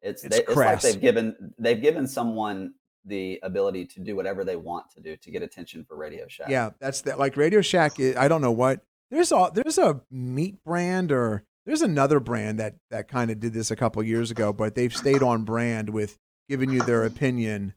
[0.02, 2.74] it's It's they, it's like they've given they've given someone
[3.04, 6.48] the ability to do whatever they want to do to get attention for Radio Shack.
[6.48, 7.20] Yeah, that's that.
[7.20, 8.00] Like Radio Shack.
[8.00, 8.80] i- I don't know what.
[9.12, 13.52] There's a there's a meat brand or there's another brand that that kind of did
[13.52, 16.16] this a couple years ago, but they've stayed on brand with
[16.48, 17.74] giving you their opinion.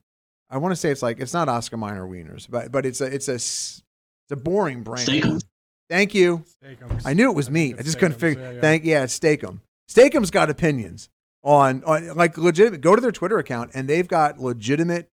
[0.49, 3.05] I want to say it's like it's not Oscar Mayer Wieners, but but it's a
[3.05, 3.83] it's a it's
[4.31, 5.01] a boring brand.
[5.01, 5.45] Steak-umms.
[5.89, 6.43] Thank you.
[6.45, 7.05] Steak-umms.
[7.05, 7.75] I knew it was think meat.
[7.75, 8.41] I it's just couldn't figure.
[8.43, 8.61] yeah, yeah.
[8.61, 9.61] Thank yeah, it's Steak-umm.
[9.87, 11.09] Steak-umm's got opinions
[11.43, 12.81] on on like legitimate.
[12.81, 15.09] Go to their Twitter account and they've got legitimate,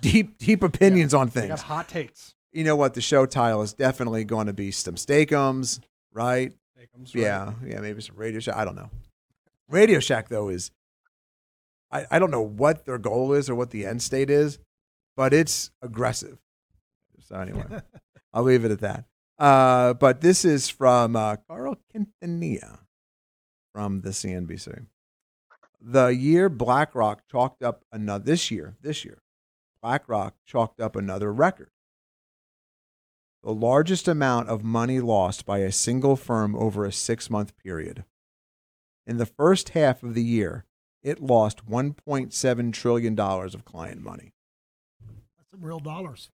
[0.00, 1.62] deep deep opinions on They got things.
[1.62, 2.34] hot takes.
[2.52, 2.94] You know what?
[2.94, 5.80] The show title is definitely going to be some Steak-umms,
[6.12, 6.52] right?
[6.76, 7.22] Steak-umms, right?
[7.22, 8.56] Yeah, yeah, maybe some Radio Shack.
[8.56, 8.90] I don't know.
[9.68, 10.70] Radio Shack though is,
[11.90, 14.58] I I don't know what their goal is or what the end state is,
[15.16, 16.38] but it's aggressive.
[17.20, 17.64] So anyway,
[18.32, 19.04] I'll leave it at that.
[19.38, 22.80] Uh, but this is from uh, Carl Quintanilla
[23.72, 24.86] from the CNBC.
[25.80, 28.76] The year BlackRock chalked up another this year.
[28.82, 29.22] This year,
[29.80, 31.70] BlackRock chalked up another record.
[33.44, 38.04] The largest amount of money lost by a single firm over a six-month period.
[39.06, 40.64] In the first half of the year,
[41.08, 44.32] it lost 1.7 trillion dollars of client money.
[45.36, 46.30] That's some real dollars.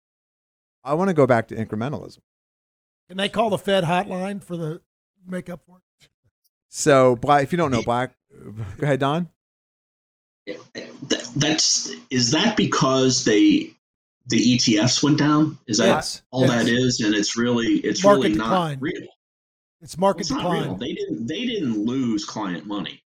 [0.82, 2.18] I want to go back to incrementalism.
[3.08, 4.80] Can they call the Fed hotline for the
[5.26, 6.08] make up for it?
[6.68, 9.28] So, if you don't know Black, go ahead, Don.
[10.46, 13.70] That, that's is that because they
[14.26, 15.58] the ETFs went down?
[15.66, 16.22] Is that Yes.
[16.30, 16.50] all Yes.
[16.50, 17.00] that is?
[17.00, 18.72] And it's really it's Market really decline.
[18.74, 19.06] not real.
[19.80, 20.62] It's market It's not decline.
[20.64, 20.76] real.
[20.76, 23.02] They didn't they didn't lose client money.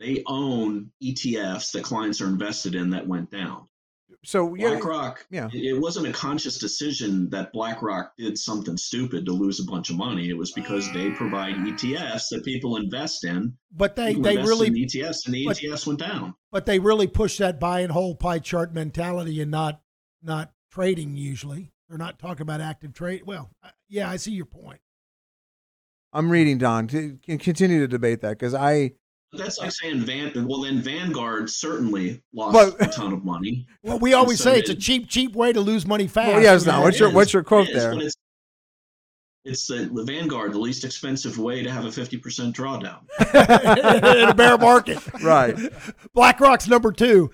[0.00, 3.68] They own ETFs that clients are invested in that went down.
[4.24, 5.48] So yeah, BlackRock, yeah.
[5.52, 9.90] it it wasn't a conscious decision that BlackRock did something stupid to lose a bunch
[9.90, 10.30] of money.
[10.30, 13.54] It was because they provide ETFs that people invest in.
[13.70, 16.34] But they People they really in ETFs, and the but- ETFs went down.
[16.50, 19.80] but they really push that buy and hold pie chart mentality and not
[20.22, 21.72] not trading usually.
[21.88, 23.22] They're not talking about active trade.
[23.26, 24.80] Well, uh, yeah, I see your point.
[26.14, 26.88] I'm reading Don.
[26.88, 28.92] C- can continue to debate that because I
[29.36, 30.32] That's like saying Van.
[30.46, 33.66] Well, then Vanguard certainly lost Well- a ton of money.
[33.82, 36.32] Well, we always So say it's a cheap cheap way to lose money fast.
[36.32, 37.92] Well, yes, now, what's your- what's your quote It is, there?
[38.00, 38.14] It's,
[39.44, 43.00] it's the, the Vanguard, the least expensive way to have a fifty percent drawdown.
[44.22, 44.98] in a bear market.
[45.22, 45.54] right.
[46.14, 47.30] BlackRock's number two.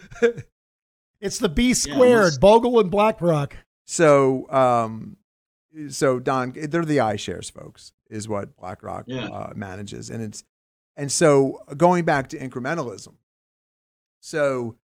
[1.20, 3.56] it's the B squared, let's- Bogle and BlackRock.
[3.84, 5.16] So, um,
[5.88, 9.26] so Don, they're the iShares folks, is what BlackRock Yeah.
[9.26, 10.42] uh, manages, and it's
[11.00, 13.14] and so going back to incrementalism.
[14.20, 14.76] So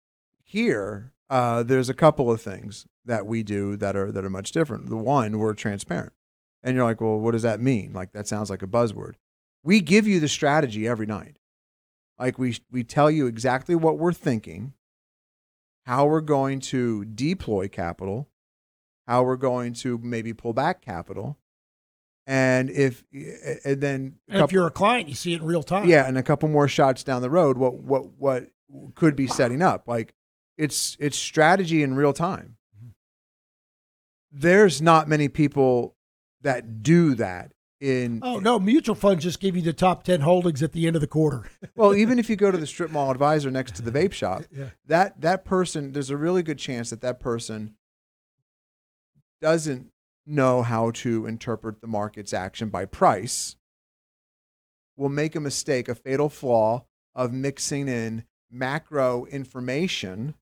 [0.42, 4.50] here, uh, there's a couple of things that we do that are that are much
[4.50, 4.88] different.
[4.88, 6.14] The one, we're transparent,
[6.62, 7.92] and you're like, well, what does that mean?
[7.92, 9.16] Like that sounds like a buzzword.
[9.62, 11.36] We give you the strategy every night.
[12.18, 14.72] Like we we tell you exactly what we're thinking,
[15.84, 18.30] how we're going to deploy capital,
[19.06, 21.36] how we're going to maybe pull back capital,
[22.26, 25.88] and if and then And if you're a client, you see it in real time.
[25.88, 28.46] yeah, and a couple more shots down the road, what what what
[28.94, 29.86] could be setting up?
[29.86, 30.14] Like
[30.58, 32.56] it's it's strategy in real time.
[32.76, 32.88] Mm-hmm.
[34.32, 35.94] There's not many people
[36.42, 40.62] that do that in Oh no, mutual funds just give you the top ten holdings
[40.62, 41.44] at the end of the quarter.
[41.76, 44.42] well, even if you go to the strip mall advisor next to the vape shop,
[44.50, 44.70] Yeah.
[44.86, 47.74] that that person, there's a really good chance that that person
[49.42, 49.88] doesn't
[50.26, 53.56] know how to interpret the market's action by price.
[54.96, 56.84] Will make a mistake, a fatal flaw
[57.14, 60.34] of mixing in macro information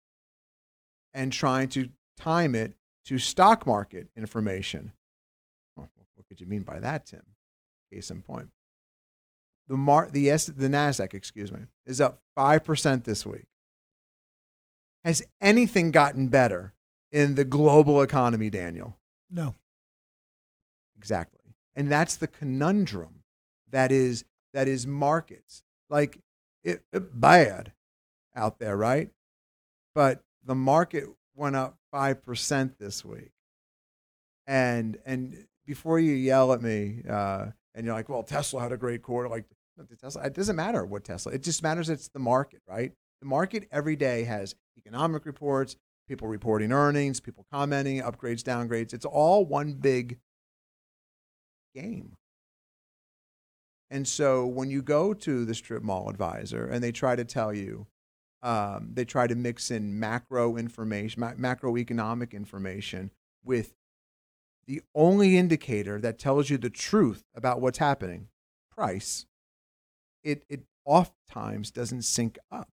[1.13, 2.75] and trying to time it
[3.07, 4.93] to stock market information.
[5.77, 7.23] Well, what could you mean by that, Tim?
[7.93, 8.51] Case in point
[9.69, 13.47] the mar the S the Nasdaq, excuse me, is up five percent this week.
[15.05, 16.73] Has anything gotten better
[17.13, 18.97] in the global economy, Daniel?
[19.31, 19.55] No.
[21.05, 23.25] Exactly, and that's the conundrum
[23.71, 26.19] that is that is markets like
[26.63, 27.75] it, it bad
[28.35, 29.11] out there, right?
[29.95, 33.33] But the market went up five percent this week,
[34.47, 38.79] and and before you yell at me, uh, and you're like, well, Tesla had a
[38.79, 39.45] great quarter, like
[40.01, 40.23] Tesla.
[40.23, 41.33] It doesn't matter what Tesla.
[41.33, 42.93] It just matters it's the market, right?
[43.21, 45.77] The market every day has economic reports,
[46.09, 48.95] people reporting earnings, people commenting, upgrades, downgrades.
[48.95, 50.19] It's all one big
[51.75, 52.17] game.
[53.91, 57.53] And so when you go to the strip mall advisor and they try to tell
[57.53, 57.87] you,
[58.43, 63.11] um, they try to mix in macro information, ma- macroeconomic information
[63.45, 63.75] with
[64.67, 68.29] the only indicator that tells you the truth about what's happening,
[68.71, 69.27] price,
[70.23, 72.69] it, it oftentimes doesn't sync up.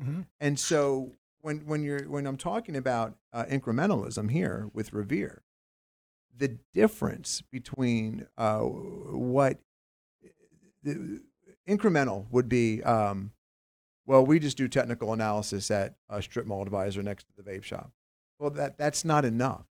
[0.00, 0.22] Mm-hmm.
[0.40, 5.42] And so when when you're when I'm talking about uh, incrementalism here with Revere,
[6.36, 9.58] the difference between uh, what
[10.82, 11.20] the,
[11.68, 13.32] incremental would be, um,
[14.06, 17.64] well, we just do technical analysis at a strip mall advisor next to the vape
[17.64, 17.90] shop.
[18.38, 19.66] Well, that that's not enough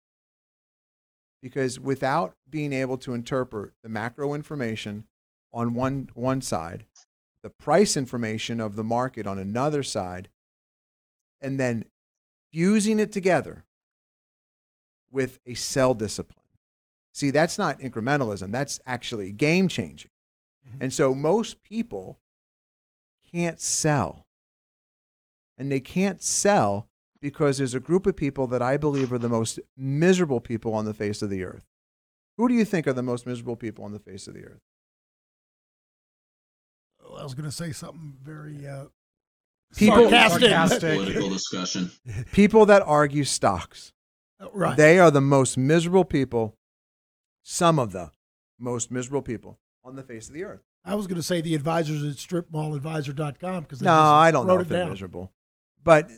[1.43, 5.05] because without being able to interpret the macro information
[5.53, 6.87] on one one side,
[7.43, 10.31] the price information of the market on another side,
[11.41, 11.85] and then
[12.53, 13.65] fusing it together
[15.11, 16.44] with a sell discipline.
[17.15, 20.11] See, that's not incrementalism, that's actually game changing.
[20.81, 22.19] And so most people
[23.33, 24.27] can't sell.
[25.57, 26.89] And they can't sell
[27.21, 30.85] because there's a group of people that I believe are the most miserable people on
[30.85, 31.65] the face of the earth.
[32.37, 34.61] Who do you think are the most miserable people on the face of the earth?
[37.07, 38.87] Oh, I was going to say something very uh,
[39.77, 40.99] People- sarcastic.
[40.99, 41.91] Political discussion.
[42.33, 43.93] People that argue stocks.
[44.53, 44.77] Right.
[44.77, 46.57] They are the most miserable people,
[47.45, 48.11] some of the
[48.59, 50.63] most miserable people on the face of the earth.
[50.85, 54.69] I was going to say the advisors at stripmalladvisor.com because No, I don't know if
[54.69, 54.91] they're down.
[54.91, 55.33] miserable.
[55.83, 56.11] But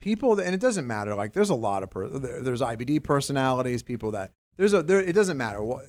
[0.00, 1.14] people, and it doesn't matter.
[1.14, 5.00] Like, there's a lot of, per, there- there's IBD personalities, people that, there's a, there,
[5.00, 5.86] it doesn't matter what,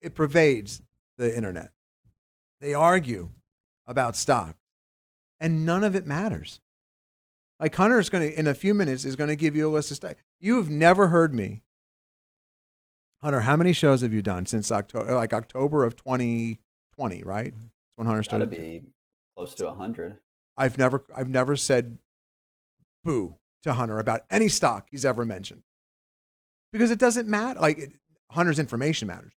[0.00, 0.82] it pervades
[1.16, 1.70] the internet.
[2.60, 3.30] They argue
[3.86, 4.56] about stock,
[5.40, 6.60] and none of it matters.
[7.60, 9.72] Like Hunter is going to, in a few minutes, is going to give you a
[9.72, 10.14] list of stuff.
[10.40, 11.62] You've never heard me,
[13.22, 13.40] Hunter.
[13.40, 17.22] How many shows have you done since October, like October of 2020?
[17.24, 18.82] Right, That's when Hunter Got to be
[19.36, 20.18] close to 100.
[20.56, 21.98] I've never, I've never said
[23.04, 25.62] boo to Hunter about any stock he's ever mentioned
[26.72, 27.60] because it doesn't matter.
[27.60, 27.92] Like it,
[28.30, 29.32] Hunter's information matters.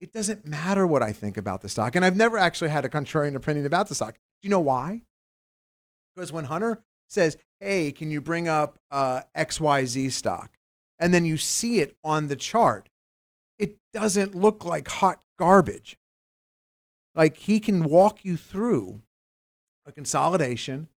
[0.00, 2.88] It doesn't matter what I think about the stock, and I've never actually had a
[2.88, 4.14] contrarian opinion about the stock.
[4.14, 5.02] Do you know why?
[6.14, 10.56] Because when Hunter says, "Hey, can you bring up uh, XYZ stock?"
[10.98, 12.88] and then you see it on the chart,
[13.60, 15.98] it doesn't look like hot garbage.
[17.14, 19.02] Like he can walk you through
[19.86, 20.88] a consolidation,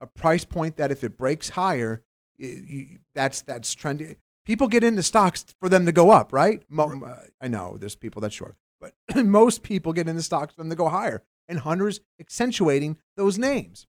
[0.00, 2.02] a price point that if it breaks higher,
[2.36, 4.16] you, that's that's trendy.
[4.44, 6.62] People get into stocks for them to go up, right?
[6.68, 10.70] Mo- I know there's people that short, but most people get into stocks for them
[10.70, 11.22] to go higher.
[11.48, 13.86] And Hunter's accentuating those names.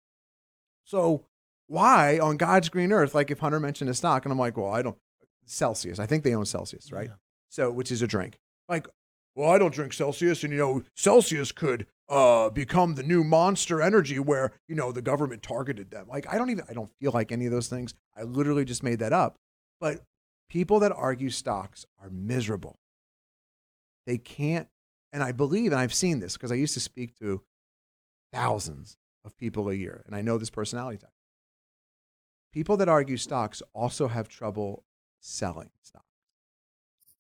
[0.84, 1.26] So
[1.68, 4.72] why on God's green earth, like if Hunter mentioned a stock, and I'm like, well,
[4.72, 4.98] I don't
[5.46, 6.00] Celsius.
[6.00, 7.10] I think they own Celsius, right?
[7.54, 8.40] So which is a drink.
[8.68, 8.88] Like,
[9.36, 13.80] well, I don't drink Celsius, and you know, Celsius could uh, become the new Monster
[13.80, 16.08] Energy, where you know the government targeted them.
[16.10, 17.94] Like, I don't even, I don't feel like any of those things.
[18.18, 19.36] I literally just made that up.
[19.80, 20.02] But
[20.50, 22.80] people that argue stocks are miserable.
[24.08, 24.68] They can't,
[25.12, 27.44] and I believe, and I've seen this because I used to speak to
[28.32, 31.12] thousands of people a year, and I know this personality type.
[32.52, 34.86] People that argue stocks also have trouble
[35.20, 36.13] selling stocks.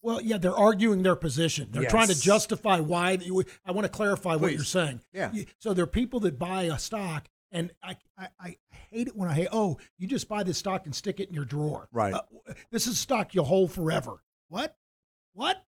[0.04, 1.70] Well, yeah, they're arguing their position.
[1.72, 3.18] They're trying to justify why.
[3.66, 5.00] I want to clarify what you're saying.
[5.13, 5.32] Yeah.
[5.60, 8.58] So there are people that buy a stock, and I, I, I
[8.92, 9.48] hate it when I hate.
[9.54, 11.88] Oh, you just buy this stock and stick it in your drawer.
[11.94, 12.13] Right.
[12.13, 12.22] Uh,
[12.70, 14.22] this is stock you'll hold forever.
[14.50, 14.76] What?
[15.34, 15.63] What?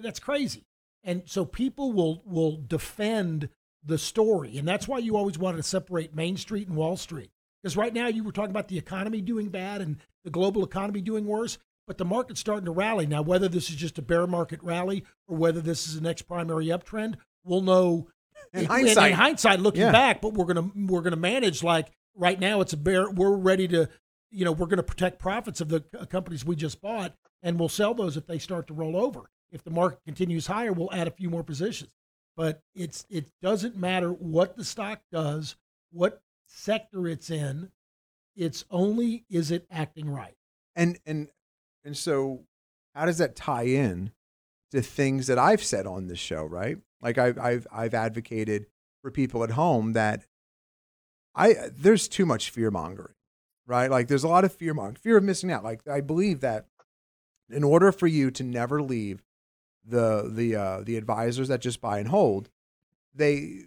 [0.00, 0.64] That's crazy.
[1.02, 3.48] And so people will will defend
[3.84, 7.30] the story, and that's why you always wanted to separate Main Street and Wall Street.
[7.62, 11.00] Because right now you were talking about the economy doing bad and the global economy
[11.00, 13.22] doing worse, but the market's starting to rally now.
[13.22, 16.66] Whether this is just a bear market rally or whether this is the next primary
[16.66, 18.08] uptrend, we'll know
[18.52, 19.10] In in hindsight.
[19.12, 19.92] In hindsight, looking Yeah.
[19.92, 22.60] back, but we're gonna we're gonna manage like right now.
[22.60, 23.10] It's a bear.
[23.10, 23.88] We're ready to,
[24.30, 27.94] you know, we're gonna protect profits of the companies we just bought, and we'll sell
[27.94, 29.30] those if they start to roll over.
[29.50, 31.90] If the market continues higher, we'll add a few more positions.
[32.36, 35.56] But it's it doesn't matter what the stock does,
[35.90, 37.72] what sector it's in.
[38.36, 40.36] It's only is it acting right.
[40.76, 41.28] and and
[41.88, 42.44] and so
[42.94, 44.12] how does that tie in
[44.72, 46.76] to things that I've said on this show, right?
[47.00, 48.66] Like I've I've I've advocated
[49.00, 50.26] for people at home that
[51.34, 53.14] I there's too much fear mongering,
[53.66, 53.90] right?
[53.90, 55.64] Like there's a lot of fear mongering, fear of missing out.
[55.64, 56.66] Like I believe that
[57.48, 59.22] in order for you to never leave
[59.82, 62.50] the the uh, the advisors that just buy and hold,
[63.14, 63.62] they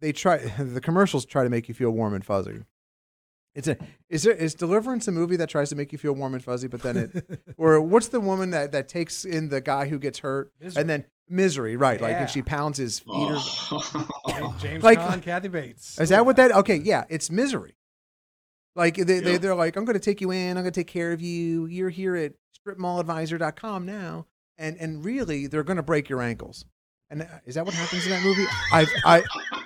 [0.00, 2.64] they try the commercials try to make you feel warm and fuzzy.
[3.54, 3.76] It's a
[4.08, 6.68] is there is Deliverance a movie that tries to make you feel warm and fuzzy,
[6.68, 10.20] but then it or what's the woman that that takes in the guy who gets
[10.20, 10.80] hurt Misery.
[10.80, 12.00] and then misery, right?
[12.00, 13.10] Like and she pounds his feet.
[13.12, 14.56] Or, Oh.
[14.60, 15.98] James Like- Caan, Kathy Bates.
[16.00, 16.50] is that what that?
[16.52, 17.76] Okay, yeah, it's misery.
[18.74, 19.38] Like they, they Yeah.
[19.38, 20.56] they're like, I'm going to take you in.
[20.56, 21.66] I'm going to take care of you.
[21.66, 22.32] You're here at
[22.66, 26.64] stripmalladvisor.com now, and and really, they're going to break your ankles.
[27.10, 28.46] And uh, is that what happens in that movie?
[28.72, 29.60] I've I I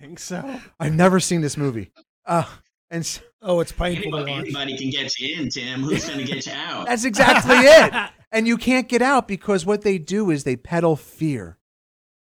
[0.00, 0.60] think so.
[0.78, 1.90] I've never seen this movie.
[2.26, 2.44] Uh,
[2.90, 5.82] and s Oh, it's painful Anybody, anybody can get you in, Tim.
[5.82, 6.86] Who's going to get you out?
[6.86, 8.10] That's exactly it.
[8.32, 11.58] And you can't get out because what they do is they peddle fear.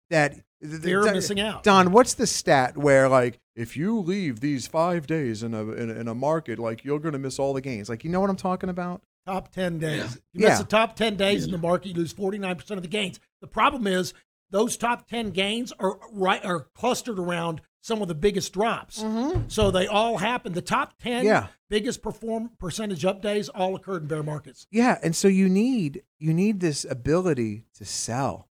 [0.10, 1.64] That they're Don- missing out.
[1.64, 5.90] Don, what's the stat where like if you leave these five days in a in
[5.90, 7.90] a, in a market, like you're going to miss all the gains?
[7.90, 9.02] Like you know what I'm talking about?
[9.26, 10.20] Top 10 days.
[10.34, 10.42] Yeah.
[10.42, 13.22] You miss the top 10 days in the market, you lose 49% of the gains.
[13.40, 14.14] The problem is
[14.52, 19.04] those top 10 gains are right are clustered around some of the biggest drops.
[19.50, 20.54] So they all happen.
[20.54, 21.28] The top 10 Mm-hmm.
[21.28, 21.48] Yeah.
[21.70, 24.66] biggest perform percentage up days all occurred in bear markets.
[24.72, 28.48] Yeah, and so you need you need this ability to sell.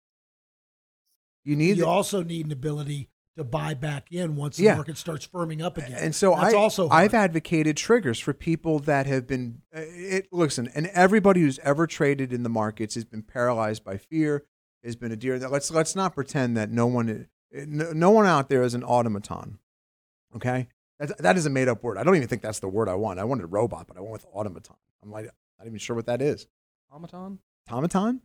[1.43, 4.75] You need you the- also need an ability to buy back in once the Yeah.
[4.75, 5.91] market starts firming up again.
[5.93, 10.27] And so That's I also I've advocated triggers for people that have been uh, it
[10.31, 14.45] listen, and everybody who's ever traded in the markets has been paralyzed by fear,
[14.83, 15.37] has been a deer.
[15.37, 17.27] Let's let's not pretend that no one
[17.65, 19.59] no, no one out there is an automaton.
[20.35, 20.67] Okay?
[20.99, 21.97] That that is a made up word.
[21.97, 23.19] I don't even think that's the word I want.
[23.19, 24.75] I wanted robot, but I went with automaton.
[25.03, 25.25] I'm like
[25.57, 26.47] not even sure what that is.
[26.91, 27.39] Automaton?
[27.69, 28.21] Automaton?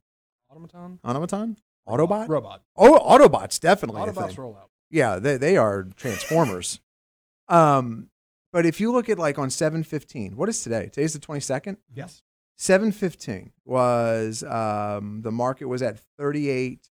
[0.50, 0.98] Automaton?
[1.04, 1.56] Automaton?
[1.88, 2.28] Autobot?
[2.28, 2.62] Robot.
[2.76, 4.00] Oh, Autobots definitely.
[4.00, 4.70] Autobots roll out.
[4.90, 6.80] Yeah, they they are transformers.
[7.48, 8.08] um,
[8.52, 10.90] but if you look at like on seven fifteen, what is today?
[10.92, 11.78] Today's the twenty second.
[11.92, 12.22] Yes.
[12.56, 16.88] Seven fifteen was um, the market was at thirty eight.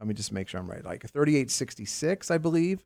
[0.00, 0.84] Let me just make sure I'm right.
[0.84, 1.04] Like
[1.50, 2.84] sixty six, I believe.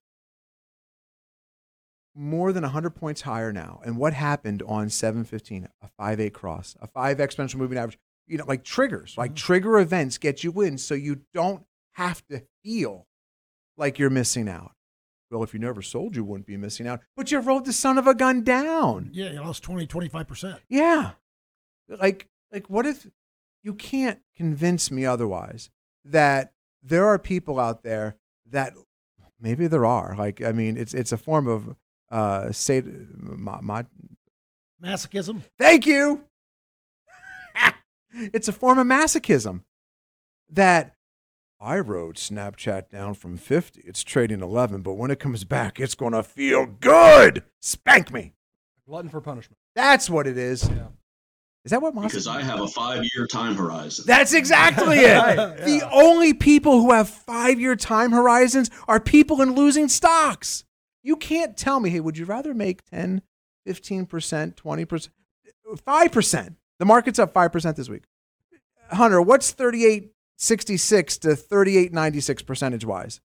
[2.17, 3.81] More than hundred points higher now.
[3.85, 5.69] And what happened on seven fifteen?
[5.81, 7.99] A five eight cross, a five exponential moving average.
[8.27, 9.47] You know, like triggers, like mm-hmm.
[9.47, 13.07] trigger events get you in, so you don't have to feel
[13.77, 14.73] like you're missing out.
[15.31, 17.01] Well, if you never sold, you wouldn't be missing out.
[17.17, 19.11] But you rode the son of a gun down.
[19.13, 20.61] Yeah, you lost 20, 25%.
[20.69, 21.13] Yeah.
[21.89, 23.07] Like like what if
[23.63, 25.71] you can't convince me otherwise
[26.05, 26.54] that
[26.85, 28.17] there are people out there
[28.51, 28.75] that
[29.41, 30.15] maybe there are.
[30.17, 31.77] Like I mean it's it's a form of
[32.11, 32.83] uh say
[33.17, 33.85] my, my
[34.83, 35.43] Masochism.
[35.59, 36.25] Thank you.
[38.13, 39.63] it's a form of masochism
[40.51, 40.95] that
[41.61, 43.81] I rode Snapchat down from 50.
[43.87, 47.45] It's trading 11, but when it comes back, it's going to feel good.
[47.61, 48.35] Spank me.
[48.87, 49.57] Glutton for punishment.
[49.75, 50.69] That's what it is.
[50.69, 50.89] Yeah.
[51.65, 54.05] Is that what Because I have a five-year time horizon.
[54.07, 55.65] That's exactly it.
[55.65, 60.65] The only people who have five year time horizons are people in losing stocks.
[61.03, 63.23] You can't tell me, hey, would you rather make 10,
[63.67, 65.09] 15%, 20%,
[65.75, 66.57] 5%?
[66.79, 68.05] The market's up 5% this week.
[68.91, 73.21] Hunter, what's 3866 to 3896 percentage wise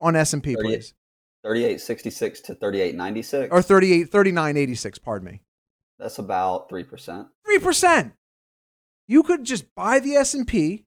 [0.00, 0.62] on S&P, 38.
[0.62, 0.94] please?
[1.42, 3.48] 3866 to 3896.
[3.50, 5.40] Or 38, 3986, pardon me.
[5.98, 7.28] That's about 3%.
[7.48, 8.12] Three percent.
[9.06, 10.84] You could just buy the S and P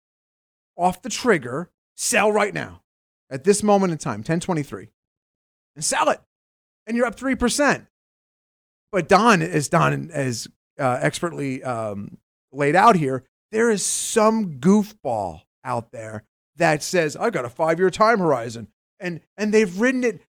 [0.78, 2.84] off the trigger, sell right now
[3.32, 4.89] at this moment in time, ten twenty three,
[5.76, 6.22] and sell it,
[6.86, 7.88] and you're up three percent.
[8.91, 10.47] But Don, as Don has
[10.80, 12.20] uh, expertly um,
[12.51, 16.26] laid out here, there is some goofball out there
[16.57, 18.68] that says I've got a five year time horizon,
[18.99, 20.22] and and they've written it,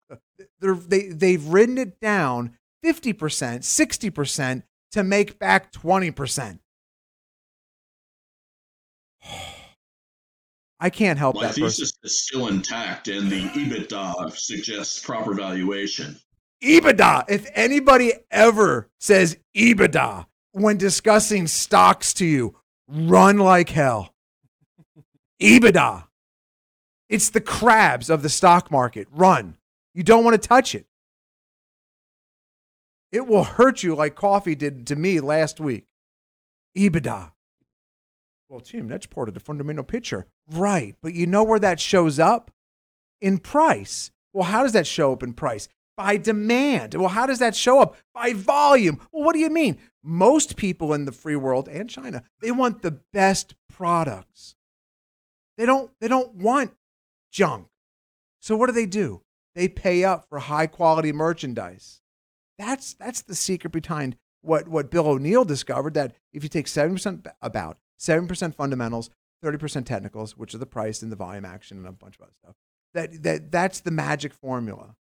[0.61, 6.59] they they've written it down fifty percent, sixty percent to make back 20%.
[10.81, 11.63] I can't help My that person.
[11.65, 16.17] thesis is still intact, and the EBITDA suggests proper valuation.
[16.63, 17.25] EBITDA.
[17.29, 22.57] If anybody ever says EBITDA when discussing stocks to you,
[22.89, 24.13] run like hell.
[25.41, 26.05] EBITDA.
[27.09, 29.07] It's the crabs of the stock market.
[29.11, 29.57] Run.
[29.95, 30.87] You don't want to touch it.
[33.13, 35.85] It will hurt you like coffee did to me last week.
[36.77, 37.33] EBITDA.
[38.49, 40.27] Well, Tim, that's part of the fundamental picture.
[40.51, 40.97] Right.
[41.03, 42.51] But you know where that shows up?
[43.21, 44.11] In price.
[44.33, 45.69] Well, how does that show up in price?
[45.97, 46.95] By demand.
[46.95, 47.97] Well, how does that show up?
[48.15, 49.01] By volume.
[49.13, 49.79] Well, what do you mean?
[50.03, 54.55] Most people in the free world and China, they want the best products.
[55.57, 56.73] They don't they don't want
[57.31, 57.69] junk.
[58.41, 59.23] So what do they do?
[59.55, 62.02] They pay up for high quality merchandise.
[62.59, 67.27] That's that's the secret behind what what Bill O'Neil discovered that if you take 7%
[67.41, 69.11] about 7% fundamentals,
[69.45, 72.33] 30% technicals, which are the price and the volume action and a bunch of other
[72.43, 72.55] stuff.
[72.95, 74.97] That that that's the magic formula.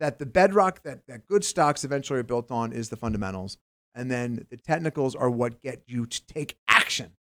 [0.00, 3.58] That the bedrock that, that good stocks eventually are built on is the fundamentals.
[3.94, 7.12] And then the technicals are what get you to take action.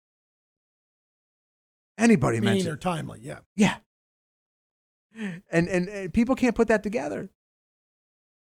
[1.98, 3.20] Anybody Meaning mentioned they're timely.
[3.24, 3.40] Yeah.
[3.56, 3.78] yeah.
[5.16, 7.30] And, and and people can't put that together.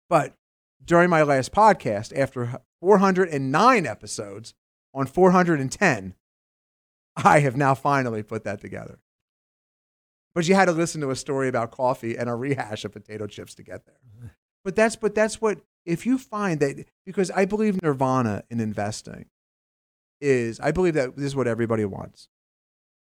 [0.10, 0.36] But
[0.84, 4.54] during my last podcast, after 409 episodes
[4.94, 6.16] on 410,
[7.16, 9.00] I have now finally put that together.
[10.34, 13.28] But you had to listen to a story about coffee and a rehash of potato
[13.28, 14.36] chips to get there.
[14.66, 19.28] But that's but that's what if you find that because I believe nirvana in investing
[20.20, 22.28] is I believe that this is what everybody wants.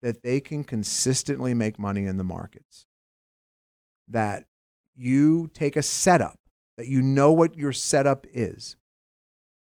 [0.02, 2.86] That they can consistently make money in the markets.
[4.08, 4.46] That
[4.96, 6.38] you take a setup,
[6.76, 8.76] that you know what your setup is.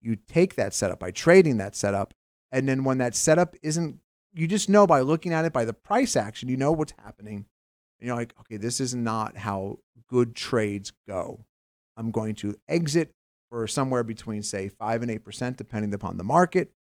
[0.01, 2.13] You take that setup by trading that setup,
[2.51, 3.99] and then when that setup isn't,
[4.33, 7.45] you just know by looking at it by the price action, you know what's happening.
[7.99, 11.45] And you're like, okay, this is not how good trades go.
[11.95, 13.11] I'm going to exit
[13.49, 16.71] for somewhere between, say, 5 and 8%, depending upon the market.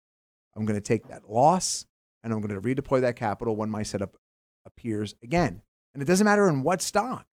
[0.56, 1.86] I'm going to take that loss
[2.22, 4.16] and I'm going to redeploy that capital when my setup
[4.64, 5.62] appears again.
[5.94, 7.26] And it doesn't matter in what stock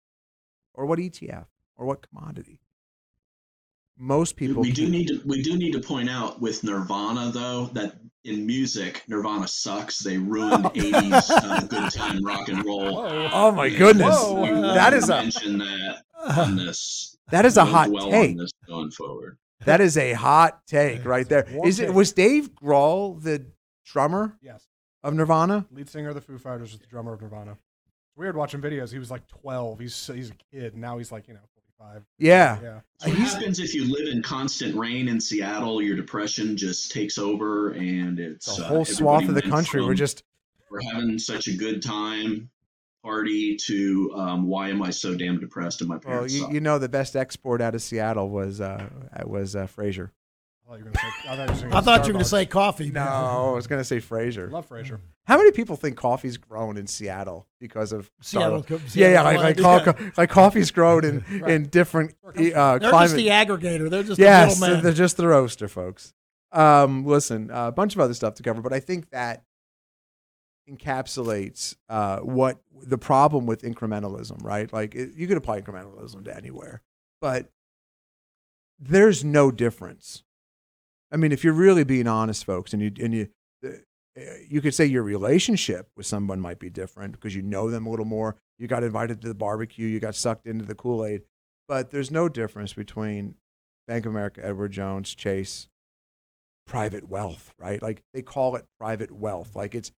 [0.74, 2.60] or what ETF or what commodity.
[3.98, 7.66] Most people we do need to we do need to point out with Nirvana though
[7.72, 7.94] that
[8.24, 9.98] in music Nirvana sucks.
[10.00, 12.98] They ruined '80s uh, good time rock and roll.
[13.32, 14.22] Oh my And goodness.
[14.28, 16.02] we will That is a mention that
[16.36, 17.16] on this.
[17.30, 18.38] that is a We'll hot dwell on take.
[18.38, 19.38] this going forward.
[19.64, 21.46] That is a hot take right there.
[21.52, 23.46] warm Is it was Dave Grohl the
[23.86, 24.66] drummer Yes.
[25.02, 25.64] of Nirvana?
[25.70, 27.52] Lead singer of the Foo Fighters is the drummer of Nirvana.
[27.52, 28.92] It's weird watching videos.
[28.92, 29.78] He was like 12.
[29.78, 30.76] He's he's a kid.
[30.76, 31.40] Now he's like, you know,
[31.78, 32.02] 45.
[32.18, 32.58] Yeah.
[32.62, 32.80] Yeah.
[32.98, 35.82] So what happens if you live in constant rain in Seattle?
[35.82, 39.66] Your depression just takes over, and it's The uh, whole swath of the everybody went
[39.66, 40.22] country we're just
[40.70, 42.50] we're having such a good time
[43.04, 46.78] party to um, why am I so damn depressed and my well, you, you know
[46.78, 48.88] the best export out of Seattle was uh
[49.24, 50.10] was uh, Frasier.
[50.66, 51.28] I thought you were gonna say.
[51.28, 52.18] I thought you were, saying I thought you were going Starbucks.
[52.18, 52.90] to say coffee.
[52.90, 54.50] No, I was going to say Frasier.
[54.50, 54.98] Love Frasier.
[55.24, 58.66] How many people think coffee's grown in Seattle because of Seattle Starbucks?
[58.66, 61.50] co- yeah, yeah, Seattle like like, Light, co- like coffee's grown in Right.
[61.52, 63.00] in different uh, They're climate.
[63.10, 63.88] just the aggregator.
[63.90, 64.82] They're just yes, the middleman.
[64.84, 66.14] they're just the roaster, folks.
[66.52, 69.44] Um, listen, a bunch of other stuff to cover, but I think that
[70.68, 74.72] encapsulates uh, what the problem with incrementalism, right?
[74.72, 76.82] Like it, you could apply incrementalism to anywhere,
[77.20, 77.50] but
[78.78, 80.22] there's no difference.
[81.12, 83.28] I mean, if you're really being honest, folks, and you and you
[83.64, 83.70] uh,
[84.48, 87.90] you could say your relationship with someone might be different because you know them a
[87.90, 88.36] little more.
[88.58, 91.22] You got invited to the barbecue, you got sucked into the Kool Aid,
[91.68, 93.34] but there's no difference between
[93.86, 95.68] Bank of America, Edward Jones, Chase,
[96.66, 97.80] private wealth, right?
[97.82, 99.54] Like they call it private wealth.
[99.54, 99.92] Like it's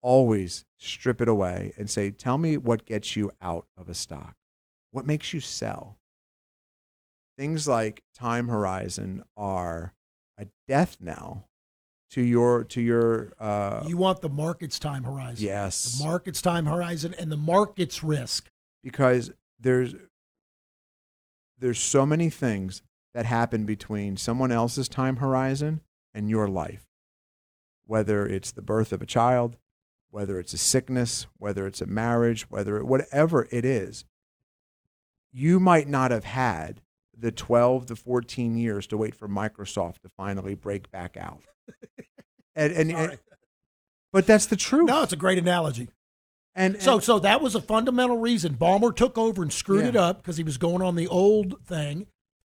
[0.00, 4.34] always strip it away and say, tell me what gets you out of a stock.
[4.90, 5.98] What makes you sell?
[7.42, 9.94] Things like time horizon are
[10.38, 11.48] a death knell
[12.12, 15.44] to your to your uh you want the market's time horizon.
[15.44, 18.48] yes The market's time horizon and the market's risk.
[18.84, 19.96] because there's
[21.58, 22.80] there's so many things
[23.12, 25.80] that happen between someone else's time horizon
[26.14, 26.86] and your life
[27.86, 29.56] whether it's the birth of a child
[30.12, 34.04] whether it's a sickness whether it's a marriage whether whatever it is
[35.32, 36.80] you might not have had
[37.16, 41.42] the 12 to 14 years to wait for Microsoft to finally break back out
[42.56, 43.18] and, and, and
[44.12, 45.88] but that's the truth No, it's a great analogy.
[46.54, 48.54] and, So, and- so that was a fundamental reason.
[48.56, 49.88] Ballmer took over and screwed Yeah.
[49.90, 52.06] it up because he was going on the old thing,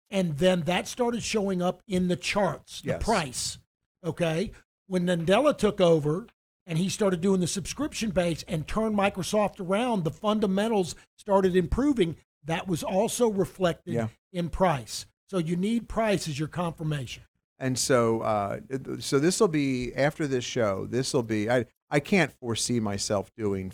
[0.10, 3.04] and then that started showing up in the charts, the Yes.
[3.04, 3.58] price.
[4.06, 4.52] Okay,
[4.88, 6.28] when Nadella took over
[6.68, 12.16] and he started doing the subscription base and turned Microsoft around, the fundamentals started improving.
[12.44, 14.08] That was also reflected Yeah.
[14.32, 15.06] In price.
[15.30, 17.24] So you need price as your confirmation.
[17.60, 18.60] And so, uh,
[19.00, 20.86] so this will be after this show.
[20.90, 21.50] This will be.
[21.50, 23.74] I I can't foresee myself doing.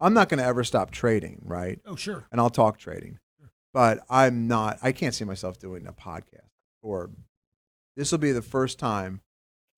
[0.00, 1.80] I'm not going to ever stop trading, right?
[1.86, 2.26] Oh, sure.
[2.30, 3.50] And I'll talk trading, sure.
[3.72, 4.78] but I'm not.
[4.82, 6.50] I can't see myself doing a podcast.
[6.82, 7.10] Or
[7.96, 9.20] this will be the first time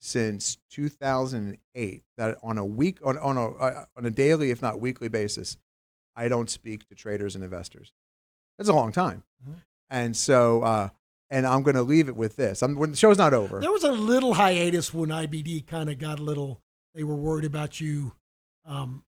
[0.00, 4.80] since 2008 that on a week on on a uh, on a daily, if not
[4.80, 5.56] weekly basis,
[6.14, 7.92] I don't speak to traders and investors.
[8.58, 9.54] That's a long time, Mhm.
[9.90, 10.62] and so.
[10.62, 10.88] Uh,
[11.28, 12.62] and I'm going to leave it with this.
[12.62, 13.58] I'm, when the show's not over.
[13.58, 16.60] There was a little hiatus when IBD kind of got a little.
[16.94, 18.12] They were worried about you.
[18.64, 19.02] Um,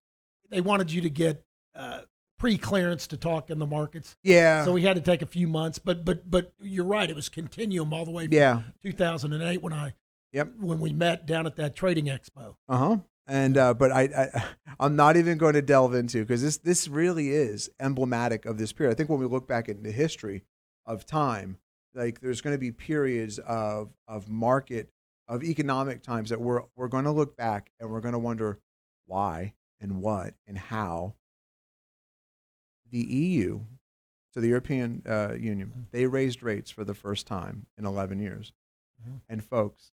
[0.49, 1.45] they wanted you to get
[1.75, 2.01] uh,
[2.37, 4.65] pre-clearance to talk in the markets, Yeah.
[4.65, 5.79] so we had to take a few months.
[5.79, 7.09] But but but you're right.
[7.09, 8.27] It was continuum all the way.
[8.29, 8.63] Yeah.
[8.83, 9.93] 2008 when I.
[10.33, 10.55] Yep.
[10.59, 12.55] When we met down at that trading expo.
[12.67, 12.97] Uh huh.
[13.29, 14.43] And uh, but I, I
[14.79, 18.73] I'm not even going to delve into because this this really is emblematic of this
[18.73, 18.91] period.
[18.91, 20.43] I think when we look back at the history
[20.85, 21.57] of time,
[21.93, 24.89] like there's going to be periods of of market
[25.27, 28.59] of economic times that we're we're going to look back and we're going to wonder
[29.05, 31.13] why and what and how
[32.91, 33.59] the EU,
[34.33, 38.51] so the European uh, Union, they raised rates for the first time in 11 years.
[39.07, 39.21] Mhm.
[39.29, 39.91] And folks,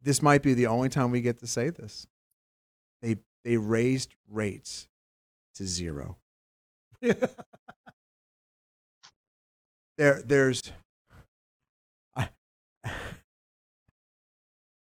[0.00, 2.06] this might be the only time we get to say this.
[3.02, 4.88] They they raised rates
[5.56, 6.16] to zero.
[9.98, 10.62] There there's
[12.16, 12.28] I,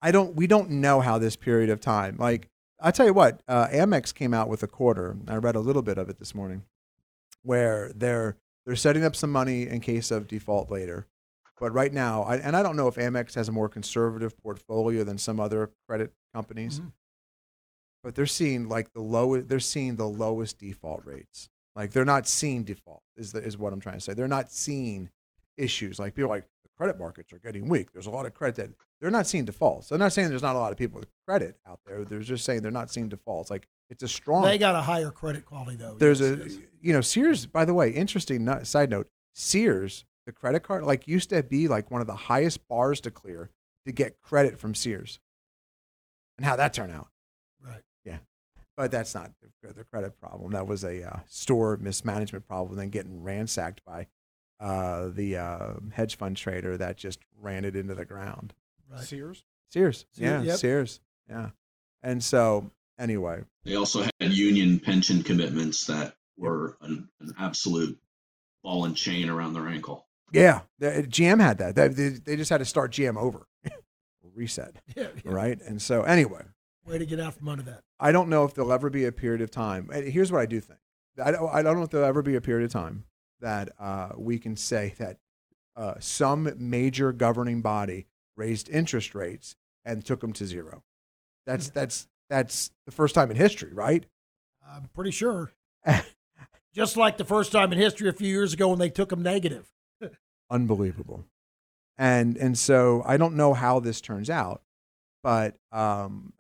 [0.02, 2.48] I don't we don't know how this period of time like
[2.80, 5.82] I tell you what uh, Amex came out with a quarter I read a little
[5.82, 6.62] bit of it this morning
[7.42, 8.36] where they're
[8.66, 11.06] they're setting up some money in case of default later
[11.60, 15.04] but right now I, and I don't know if Amex has a more conservative portfolio
[15.04, 16.92] than some other credit companies Mhm.
[18.02, 21.48] But they're seeing like the low they're seeing the lowest default rates.
[21.76, 24.14] Like they're not seeing default is the, is what I'm trying to say.
[24.14, 25.10] They're not seeing
[25.56, 25.98] issues.
[25.98, 27.92] Like people are like the credit markets are getting weak.
[27.92, 28.70] There's a lot of credit that
[29.00, 29.88] they're not seeing defaults.
[29.88, 32.04] They're not saying there's not a lot of people with credit out there.
[32.04, 33.50] They're just saying they're not seeing defaults.
[33.50, 35.94] Like it's a strong They got a higher credit quality though.
[35.98, 36.58] there's Yes, a yes.
[36.80, 41.06] you know Sears by the way interesting no- side note Sears the credit card like
[41.08, 43.50] used to be like one of the highest bars to clear
[43.86, 45.20] to get credit from Sears.
[46.36, 47.08] And how that turned out.
[48.78, 50.52] But that's not the, the credit problem.
[50.52, 54.06] That was a uh, store mismanagement problem, then getting ransacked by
[54.60, 58.54] uh, the uh, hedge fund trader that just ran it into the ground.
[58.88, 59.00] Right.
[59.02, 59.42] Sears.
[59.70, 60.58] Sears, Sears, yeah, yep.
[60.58, 61.50] Sears, yeah.
[62.04, 62.70] And so,
[63.00, 67.98] anyway, They also had union pension commitments that were an, an absolute
[68.62, 70.06] ball and chain around their ankle.
[70.32, 71.74] yeah, the, GM had that.
[71.74, 73.48] They, they, they just had to start GM over,
[74.34, 75.32] reset, Yeah, yeah.
[75.32, 75.60] right?
[75.60, 76.44] And so, anyway,
[76.88, 77.82] Way to get out from under that.
[78.00, 79.90] I don't know if there'll ever be a period of time.
[79.92, 80.80] Here's what I do think.
[81.22, 83.04] I don't, I don't know if there'll ever be a period of time
[83.40, 85.18] that uh, we can say that
[85.76, 90.82] uh, some major governing body raised interest rates and took them to zero.
[91.46, 94.04] That's that's that's the first time in history, right?
[94.66, 95.52] I'm pretty sure.
[96.74, 99.22] Just like the first time in history a few years ago when they took them
[99.22, 99.70] negative.
[100.50, 101.24] unbelievable.
[101.96, 104.62] And and so I don't know how this turns out,
[105.22, 106.32] but um,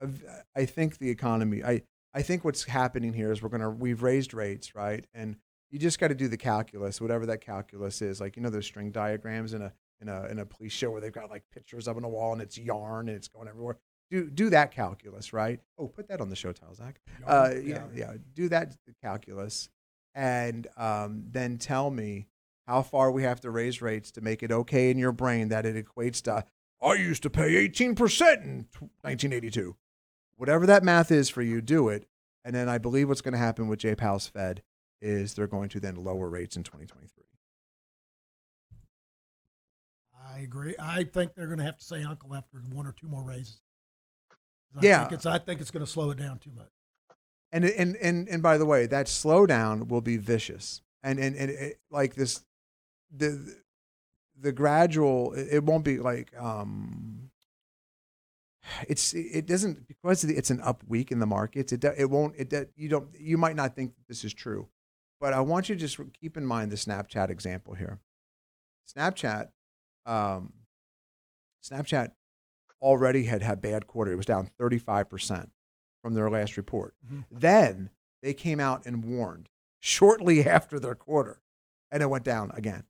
[0.56, 1.62] I think the economy.
[1.64, 1.82] I
[2.14, 5.04] I think what's happening here is we're gonna we've raised rates, right?
[5.14, 5.36] And
[5.70, 8.20] you just got to do the calculus, whatever that calculus is.
[8.20, 11.00] Like you know those string diagrams in a in a in a police show where
[11.00, 13.76] they've got like pictures up on a wall and it's yarn and it's going everywhere.
[14.10, 15.60] Do do that calculus, right?
[15.78, 17.00] Oh, put that on the show tile, Zach.
[17.26, 18.14] Uh, yeah, yeah.
[18.34, 19.68] Do that calculus,
[20.14, 22.26] and um, then tell me
[22.66, 25.66] how far we have to raise rates to make it okay in your brain that
[25.66, 26.44] it equates to
[26.80, 27.88] I used to pay 18%
[28.44, 28.66] in
[29.02, 29.76] 1982.
[30.36, 32.06] Whatever that math is for you, do it.
[32.44, 34.62] And then I believe what's going to happen with J Powell's Fed
[35.00, 37.24] is they're going to then lower rates in 2023.
[40.34, 40.74] I agree.
[40.78, 43.60] I think they're going to have to say uncle after one or two more raises.
[44.76, 45.00] I Yeah.
[45.00, 46.68] think it's, I think it's going to slow it down too much.
[47.50, 50.82] And and and and by the way, that slowdown will be vicious.
[51.02, 52.44] And and and it, like this,
[53.10, 53.56] the
[54.40, 55.32] the gradual.
[55.34, 57.30] It won't be like um.
[58.86, 61.72] It's it doesn't because it's an up week in the markets.
[61.72, 64.68] It it won't it you don't you might not think this is true,
[65.20, 67.98] but I want you to just keep in mind the Snapchat example here.
[68.94, 69.48] Snapchat,
[70.04, 70.52] um,
[71.64, 72.12] Snapchat
[72.82, 74.12] already had had bad quarter.
[74.12, 75.50] It was down thirty five percent
[76.02, 76.94] from their last report.
[77.30, 77.90] Then
[78.22, 79.48] they came out and warned
[79.80, 81.40] shortly after their quarter,
[81.90, 82.84] and it went down again.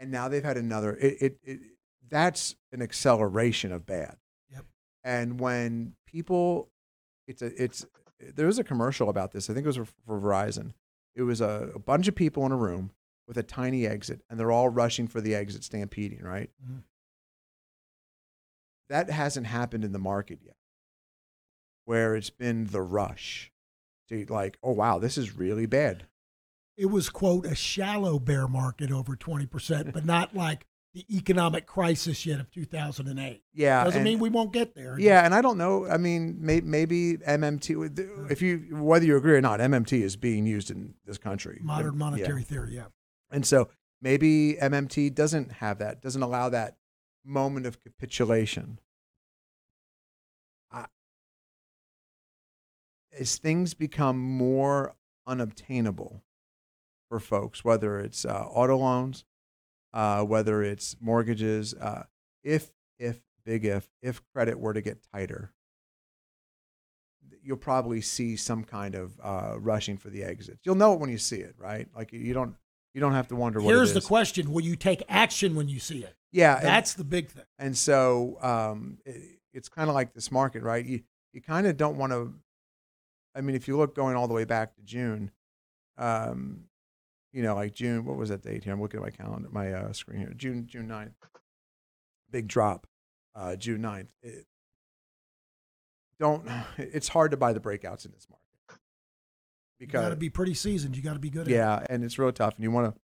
[0.00, 0.94] And now they've had another.
[0.96, 1.60] It, it, it
[2.08, 4.16] that's an acceleration of bad.
[4.52, 4.64] Yep.
[5.04, 6.68] And when people,
[7.26, 7.84] it's a it's
[8.34, 9.48] there was a commercial about this.
[9.50, 10.72] I think it was for, for Verizon.
[11.14, 12.92] It was a, a bunch of people in a room
[13.26, 16.22] with a tiny exit, and they're all rushing for the exit, stampeding.
[16.22, 16.50] Right.
[16.64, 16.82] Mhm.
[18.88, 20.56] That hasn't happened in the market yet,
[21.84, 23.52] where it's been the rush
[24.08, 26.06] to like, oh wow, this is really bad.
[26.78, 30.64] It was, quote, a shallow bear market over 20%, but not like
[30.94, 33.42] the economic crisis yet of 2008.
[33.52, 34.96] Yeah, Doesn't and- mean we won't get there.
[34.98, 35.86] Yeah, and I don't know.
[35.88, 38.30] I mean, may, maybe MMT.
[38.30, 41.58] If you whether you agree or not, MMT is being used in this country.
[41.62, 41.98] Modern Yeah.
[41.98, 42.86] monetary theory, yeah.
[43.30, 43.68] And so
[44.00, 46.76] maybe MMT doesn't have that, doesn't allow that
[47.24, 48.78] moment of capitulation.
[50.70, 50.86] I,
[53.18, 54.94] as things become more
[55.26, 56.22] unobtainable
[57.08, 59.24] for folks, whether it's uh, auto loans,
[59.92, 62.04] uh, whether it's mortgages, uh,
[62.44, 65.52] if, if, big if, if credit were to get tighter,
[67.42, 70.60] you'll probably see some kind of uh, rushing for the exits.
[70.64, 71.88] You'll know it when you see it, right?
[71.96, 72.54] Like you don't,
[72.94, 73.70] you don't have to wonder what.
[73.70, 76.14] it Here's the question Will you take action when you see it?
[76.32, 77.44] Yeah, and- That's the big thing.
[77.58, 80.84] And so um, it, it's kind of like this market, right?
[80.84, 81.00] You
[81.32, 82.34] you kind of don't want to.
[83.34, 85.30] I mean, if you look going all the way back to June,
[85.96, 86.64] um,
[87.32, 88.04] you know, like June.
[88.04, 88.72] What was that date here?
[88.72, 90.32] I'm looking at my calendar, my uh, screen here.
[90.36, 91.12] June June 9th.
[92.30, 92.86] Big drop,
[93.34, 94.08] uh, June 9th.
[94.22, 94.46] It,
[96.18, 96.46] don't.
[96.78, 98.80] It's hard to buy the breakouts in this market
[99.78, 100.96] because You got to be pretty seasoned.
[100.96, 101.54] You got to be good at it.
[101.54, 102.56] yeah, and it's real tough.
[102.56, 103.00] And you want to,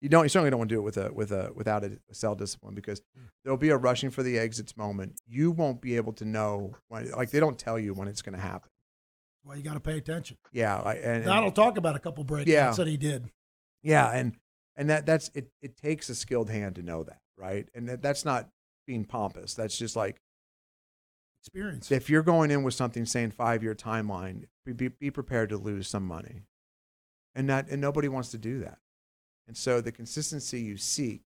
[0.00, 1.98] you don't, you certainly don't want to do it with a with a without a,
[2.12, 3.02] sell discipline because
[3.44, 5.20] there'll be a rushing for the exits moment.
[5.26, 8.34] You won't be able to know when, like they don't tell you when it's going
[8.34, 8.70] to happen.
[9.44, 10.36] Well, you got to pay attention.
[10.52, 12.72] Yeah, and, and Donald talk about a couple breakouts Yeah.
[12.72, 13.30] that he did.
[13.82, 14.36] Yeah, and
[14.76, 15.50] and that that's it.
[15.62, 17.68] It takes a skilled hand to know that, right?
[17.74, 18.48] And that, that's not
[18.86, 19.54] being pompous.
[19.54, 20.20] That's just like
[21.40, 21.90] Experience.
[21.90, 25.88] if you're going in with something saying five year timeline, be, be, prepared to lose
[25.88, 26.42] some money,
[27.34, 28.78] and that and nobody wants to do that.
[29.46, 31.22] And so the consistency you seek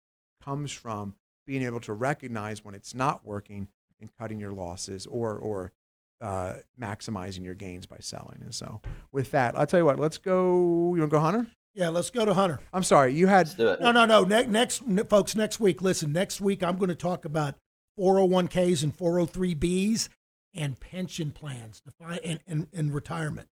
[0.43, 1.15] comes from
[1.47, 3.69] being able to recognize when it's not working
[4.01, 5.73] and cutting your losses or or
[6.21, 8.39] uh, maximizing your gains by selling.
[8.43, 8.81] And so
[9.13, 9.99] with that, I'll tell you what.
[9.99, 10.95] Let's go.
[10.95, 11.47] You want to go, Hunter?
[11.77, 12.59] Yeah, let's go to Hunter.
[12.73, 13.13] I'm sorry.
[13.15, 13.81] You had Let's do it.
[13.83, 14.25] No, no, no.
[14.25, 17.55] Ne- next, ne- folks, next week, listen, next week I'm going to talk about
[17.99, 20.09] 401ks and 403bs
[20.55, 23.49] and pension plans defi- and, and, and retirement.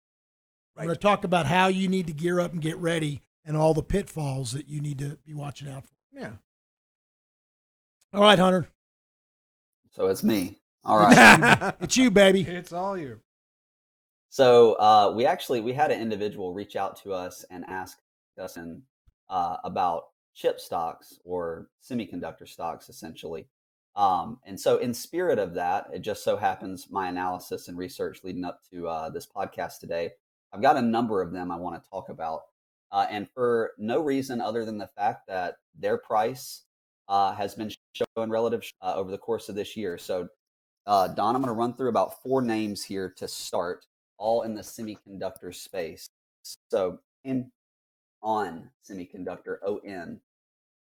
[0.76, 3.56] I'm going to talk about how you need to gear up and get ready and
[3.56, 5.94] all the pitfalls that you need to be watching out for.
[6.12, 6.30] yeah.
[8.14, 8.68] All right, Hunter.
[9.90, 10.60] So it's me.
[10.84, 11.74] All right.
[11.80, 12.42] It's you, baby.
[12.42, 13.20] It's all you.
[14.28, 17.98] So uh, we actually we had an individual reach out to us and ask
[18.42, 18.82] us in,
[19.30, 23.46] uh, about chip stocks or semiconductor stocks, essentially.
[23.94, 28.20] Um, and so, in spirit of that, it just so happens my analysis and research
[28.24, 30.12] leading up to uh, this podcast today,
[30.52, 32.42] I've got a number of them I want to talk about,
[32.90, 36.62] uh, and for no reason other than the fact that their price
[37.08, 39.98] uh, has been showing relative uh, over the course of this year.
[39.98, 40.28] So,
[40.86, 43.84] uh, Don, I'm going to run through about four names here to start,
[44.16, 46.08] all in the semiconductor space.
[46.70, 47.50] So, in
[48.22, 50.20] on semiconductor, ON.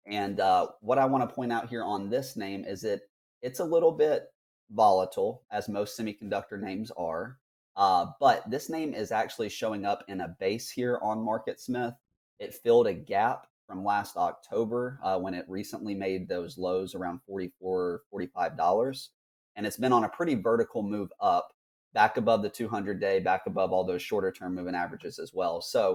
[0.06, 3.02] And uh, what I want to point out here on this name is that
[3.42, 4.24] it's a little bit
[4.70, 7.38] volatile, as most semiconductor names are.
[7.76, 11.94] Uh, but this name is actually showing up in a base here on MarketSmith.
[12.40, 17.20] It filled a gap from last October uh, when it recently made those lows around
[17.30, 19.08] $44, $45.
[19.56, 21.52] And it's been on a pretty vertical move up,
[21.92, 25.60] back above the 200 day, back above all those shorter term moving averages as well.
[25.60, 25.94] So,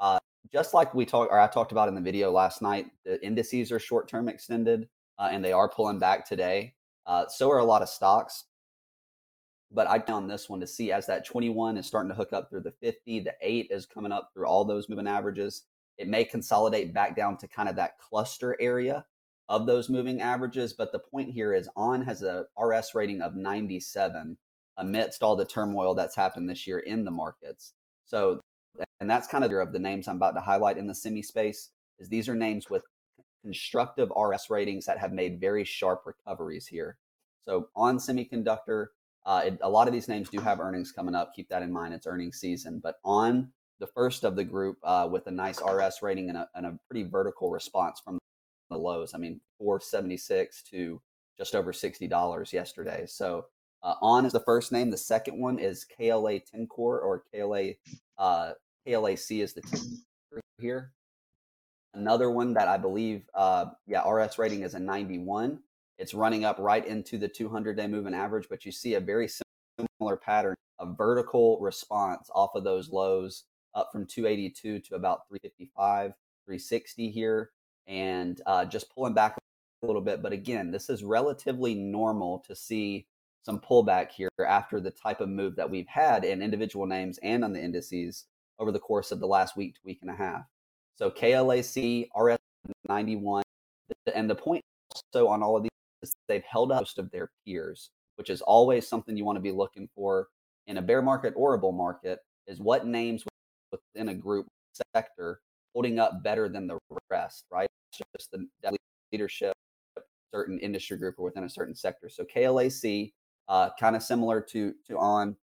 [0.00, 0.18] uh,
[0.52, 3.72] just like we talked, or I talked about in the video last night, the indices
[3.72, 4.88] are short term extended
[5.18, 6.74] uh, and they are pulling back today.
[7.06, 8.44] Uh, so are a lot of stocks.
[9.70, 12.48] But I found this one to see as that 21 is starting to hook up
[12.48, 15.64] through the 50, the 8 is coming up through all those moving averages.
[15.98, 19.04] It may consolidate back down to kind of that cluster area
[19.48, 20.72] of those moving averages.
[20.72, 24.36] But the point here is On has a RS rating of 97
[24.76, 27.74] amidst all the turmoil that's happened this year in the markets.
[28.04, 28.40] So,
[29.00, 31.70] and that's kind of of the names I'm about to highlight in the semi space
[31.98, 32.84] is these are names with
[33.42, 36.96] constructive RS ratings that have made very sharp recoveries here.
[37.44, 38.86] So on semiconductor,
[39.26, 41.34] uh, it, a lot of these names do have earnings coming up.
[41.34, 41.94] Keep that in mind.
[41.94, 42.80] It's earnings season.
[42.82, 46.48] But on the first of the group uh, with a nice RS rating and a,
[46.54, 48.18] and a pretty vertical response from
[48.70, 49.12] the lows.
[49.14, 51.00] I mean, 476 to
[51.36, 53.04] just over $60 yesterday.
[53.06, 53.46] So
[53.82, 54.90] uh, on is the first name.
[54.90, 57.72] The second one is KLA Tencor or KLA
[58.16, 58.52] uh,
[58.86, 60.92] KLAC is the ticker here.
[61.94, 65.60] Another one that I believe, uh, yeah, RS rating is a 91.
[65.98, 69.28] It's running up right into the 200 day moving average, but you see a very
[69.78, 76.12] similar pattern of vertical response off of those lows up from 282 to about 355,
[76.46, 77.50] 360 here,
[77.86, 79.36] and uh, just pulling back
[79.82, 80.20] a little bit.
[80.20, 83.06] But again, this is relatively normal to see
[83.44, 87.44] some pullback here after the type of move that we've had in individual names and
[87.44, 88.24] on the indices
[88.58, 90.42] over the course of the last week to week and a half.
[90.96, 93.42] So KLAC, RS91,
[94.14, 94.62] and the point
[94.94, 95.70] also on all of these
[96.02, 99.42] is they've held up most of their peers, which is always something you want to
[99.42, 100.28] be looking for
[100.66, 103.24] in a bear market or a bull market is what names
[103.72, 104.46] within a group
[104.94, 105.40] sector
[105.74, 106.78] holding up better than the
[107.10, 107.68] rest, right?
[107.90, 108.76] It's just the
[109.12, 109.52] leadership,
[110.32, 112.08] certain industry group or within a certain sector.
[112.08, 113.12] So KLAC,
[113.48, 115.36] uh, kind of similar to to on,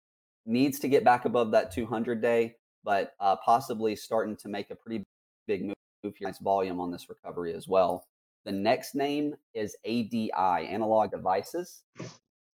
[0.46, 4.76] needs to get back above that 200 day, but uh, possibly starting to make a
[4.76, 5.04] pretty
[5.48, 6.28] big move here.
[6.28, 8.06] Nice volume on this recovery as well.
[8.46, 11.84] The next name is ADI, Analog Devices.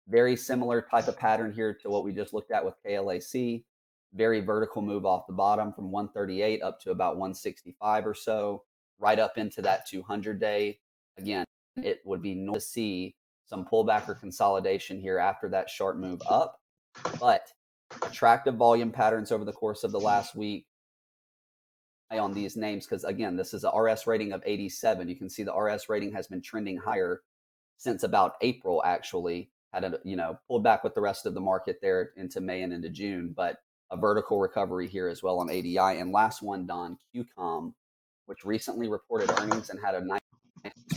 [0.08, 3.64] Very similar type of pattern here to what we just looked at with KLAC.
[4.14, 8.62] Very vertical move off the bottom from 138 up to about 165 or so,
[8.98, 10.78] right up into that 200 day.
[11.18, 11.44] Again,
[11.76, 13.14] it would be nice to see
[13.46, 16.60] some pullback or consolidation here after that sharp move up,
[17.20, 17.48] but
[18.02, 20.66] attractive volume patterns over the course of the last week.
[22.10, 25.42] On these names because again this is a rs rating of 87 you can see
[25.42, 27.22] the rs rating has been trending higher
[27.76, 29.50] since about april actually.
[29.72, 32.62] Had a you know pulled back with the rest of the market there into may
[32.62, 33.56] and into june but
[33.90, 37.72] a vertical recovery here as well on adi and last one don qcom
[38.26, 40.20] which recently reported earnings and had a nice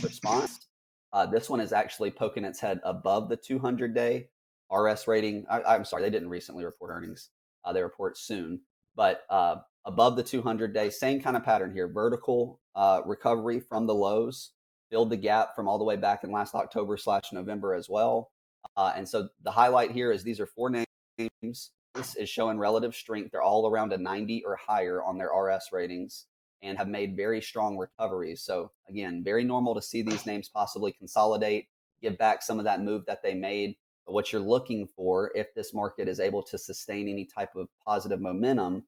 [0.02, 0.66] response.
[1.12, 4.28] Uh, this one is actually poking its head above the 200 day
[4.72, 7.30] rs rating I, am sorry they didn't recently report earnings
[7.64, 8.60] uh, they report soon
[8.98, 9.56] but uh,
[9.88, 10.90] above the 200 day.
[10.90, 14.52] Same kind of pattern here vertical uh, recovery from the lows,
[14.90, 18.30] filled the gap from all the way back in last October slash November as well.
[18.76, 21.70] Uh, and so the highlight here is these are four names.
[21.94, 23.30] This is showing relative strength.
[23.32, 26.26] They're all around a 90 or higher on their RS ratings
[26.62, 28.42] and have made very strong recoveries.
[28.42, 31.68] So, again, very normal to see these names possibly consolidate,
[32.02, 33.76] give back some of that move that they made.
[34.08, 38.20] What you're looking for, if this market is able to sustain any type of positive
[38.20, 38.84] momentum,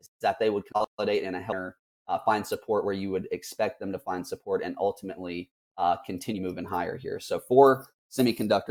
[0.00, 1.76] is that they would consolidate in a healthier,
[2.06, 6.42] uh, find support where you would expect them to find support and ultimately uh, continue
[6.42, 7.20] moving higher here.
[7.20, 8.70] So four semiconductor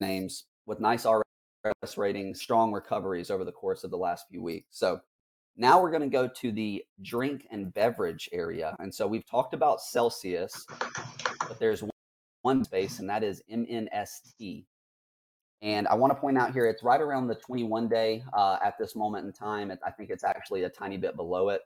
[0.00, 4.68] names with nice RS ratings, strong recoveries over the course of the last few weeks.
[4.70, 5.00] So
[5.56, 8.76] now we're going to go to the drink and beverage area.
[8.78, 10.66] And so we've talked about Celsius,
[11.46, 11.84] but there's
[12.42, 14.64] one space, and that is MNST.
[15.62, 18.78] And I want to point out here, it's right around the 21 day uh, at
[18.78, 19.70] this moment in time.
[19.84, 21.62] I think it's actually a tiny bit below it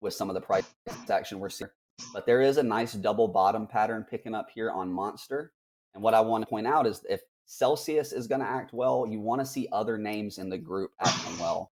[0.00, 0.64] with some of the price
[1.10, 1.70] action we're seeing.
[2.12, 5.52] But there is a nice double bottom pattern picking up here on Monster.
[5.94, 9.06] And what I want to point out is if Celsius is going to act well,
[9.08, 11.70] you want to see other names in the group acting well.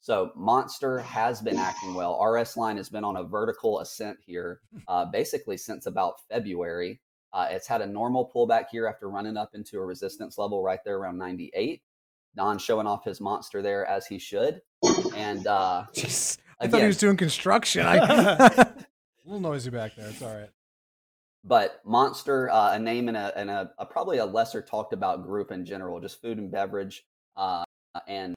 [0.00, 2.22] So Monster has been acting well.
[2.22, 7.00] RS line has been on a vertical ascent here, uh, basically since about February.
[7.34, 10.78] Uh, it's had a normal pullback here after running up into a resistance level right
[10.84, 11.82] there around 98.
[12.36, 14.62] Don showing off his monster there as he should.
[15.16, 17.84] And uh, Jeez, I thought he was doing construction.
[17.84, 18.74] I, A
[19.24, 20.08] little noisy back there.
[20.08, 20.50] It's all right.
[21.42, 25.24] but Monster, uh, a name in a, in a, a probably a lesser talked about
[25.24, 27.04] group in general, just food and beverage
[27.36, 27.64] uh,
[28.06, 28.34] and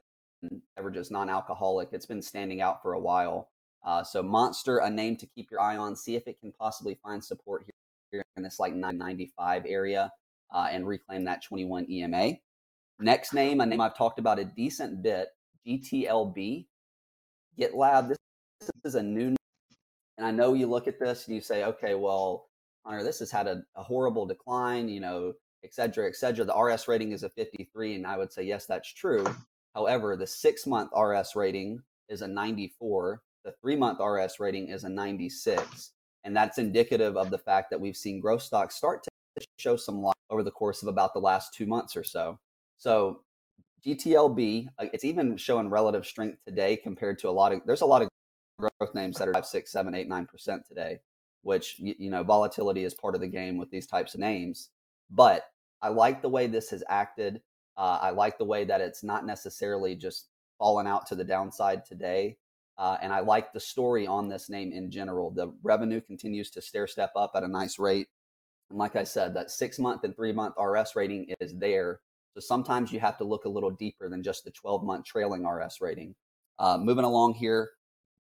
[0.76, 1.90] beverages, non-alcoholic.
[1.92, 3.50] It's been standing out for a while.
[3.84, 5.94] Uh, so Monster, a name to keep your eye on.
[5.94, 7.72] See if it can possibly find support here
[8.12, 10.10] in this like 995 area
[10.54, 12.32] uh, and reclaim that 21 EMA.
[13.00, 15.28] Next name, a name I've talked about a decent bit,
[15.66, 16.66] GTLB.
[17.58, 18.08] GitLab.
[18.08, 18.18] This,
[18.60, 19.36] this is a new
[20.18, 22.48] and I know you look at this and you say, okay, well,
[22.84, 25.32] Hunter, this has had a, a horrible decline, you know,
[25.64, 26.44] et cetera, et cetera.
[26.44, 27.94] The RS rating is a 53.
[27.94, 29.24] And I would say, yes, that's true.
[29.76, 33.22] However, the six month RS rating is a 94.
[33.44, 35.92] The three month RS rating is a 96.
[36.28, 40.02] And that's indicative of the fact that we've seen growth stocks start to show some
[40.02, 42.38] life over the course of about the last two months or so.
[42.76, 43.22] So
[43.82, 47.86] GTLB, uh, it's even showing relative strength today compared to a lot of, there's a
[47.86, 48.10] lot of
[48.58, 50.98] growth names that are five, six, seven, eight, nine percent today,
[51.44, 54.68] which you know volatility is part of the game with these types of names.
[55.10, 55.44] But
[55.80, 57.40] I like the way this has acted.
[57.78, 61.86] Uh, I like the way that it's not necessarily just falling out to the downside
[61.86, 62.36] today.
[62.78, 65.30] Uh, and I like the story on this name in general.
[65.30, 68.06] The revenue continues to stair step up at a nice rate.
[68.70, 72.00] And like I said, that six month and three month RS rating is there.
[72.34, 75.44] So sometimes you have to look a little deeper than just the 12 month trailing
[75.46, 76.14] RS rating.
[76.60, 77.70] Uh, moving along here,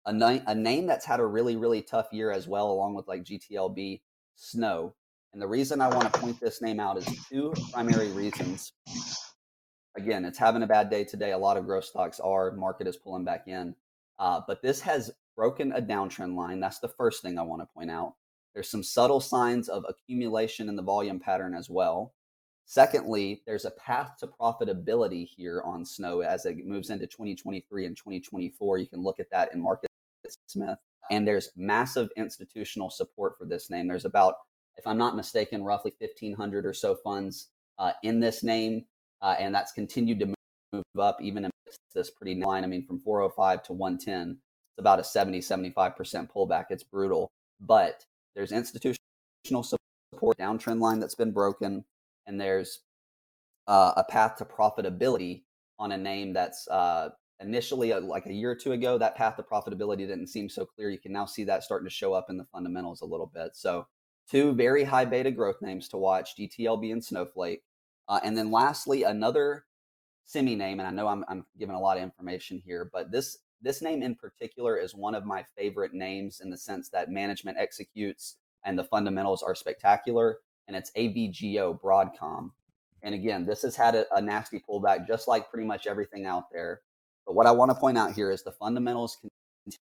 [0.07, 3.07] a, ni- a name that's had a really, really tough year as well, along with
[3.07, 4.01] like GTLB,
[4.35, 4.95] Snow.
[5.33, 8.73] And the reason I want to point this name out is two primary reasons.
[9.97, 11.33] Again, it's having a bad day today.
[11.33, 12.53] A lot of growth stocks are.
[12.53, 13.75] Market is pulling back in.
[14.19, 16.61] Uh, but this has broken a downtrend line.
[16.61, 18.15] That's the first thing I want to point out.
[18.55, 22.15] There's some subtle signs of accumulation in the volume pattern as well.
[22.65, 27.97] Secondly, there's a path to profitability here on Snow as it moves into 2023 and
[27.97, 28.79] 2024.
[28.79, 29.89] You can look at that in Market
[30.49, 30.77] Smith.
[31.11, 33.89] And there's massive institutional support for this name.
[33.89, 34.35] There's about,
[34.77, 37.49] if I'm not mistaken, roughly 1,500 or so funds
[37.79, 38.85] uh, in this name.
[39.23, 40.35] Uh, and that's continued to
[40.73, 42.65] move up even amidst this pretty line.
[42.65, 46.67] I mean, from 405 to 110, it's about a 70, 75% pullback.
[46.71, 47.31] It's brutal.
[47.61, 48.05] But
[48.35, 48.99] there's institutional
[49.63, 51.85] support, downtrend line that's been broken
[52.29, 52.81] and there's
[53.67, 55.43] uh, a path to profitability
[55.79, 57.11] on a name that's uh,
[57.41, 60.65] initially uh, like a year or two ago that path to profitability didn't seem so
[60.65, 63.31] clear you can now see that starting to show up in the fundamentals a little
[63.35, 63.87] bit so
[64.31, 67.63] two very high beta growth names to watch GTLB and snowflake
[68.09, 69.65] uh, and then lastly another
[70.29, 73.39] semi name and i know I'm, I'm giving a lot of information here but this
[73.63, 77.59] this name in particular is one of my favorite names in the sense that management
[77.59, 82.51] executes and the fundamentals are spectacular and it's AVGO Broadcom.
[83.03, 86.51] And again, this has had a, a, nasty pullback, just like pretty much everything out
[86.53, 86.83] there.
[87.27, 89.19] But what I want to point out here is the fundamentals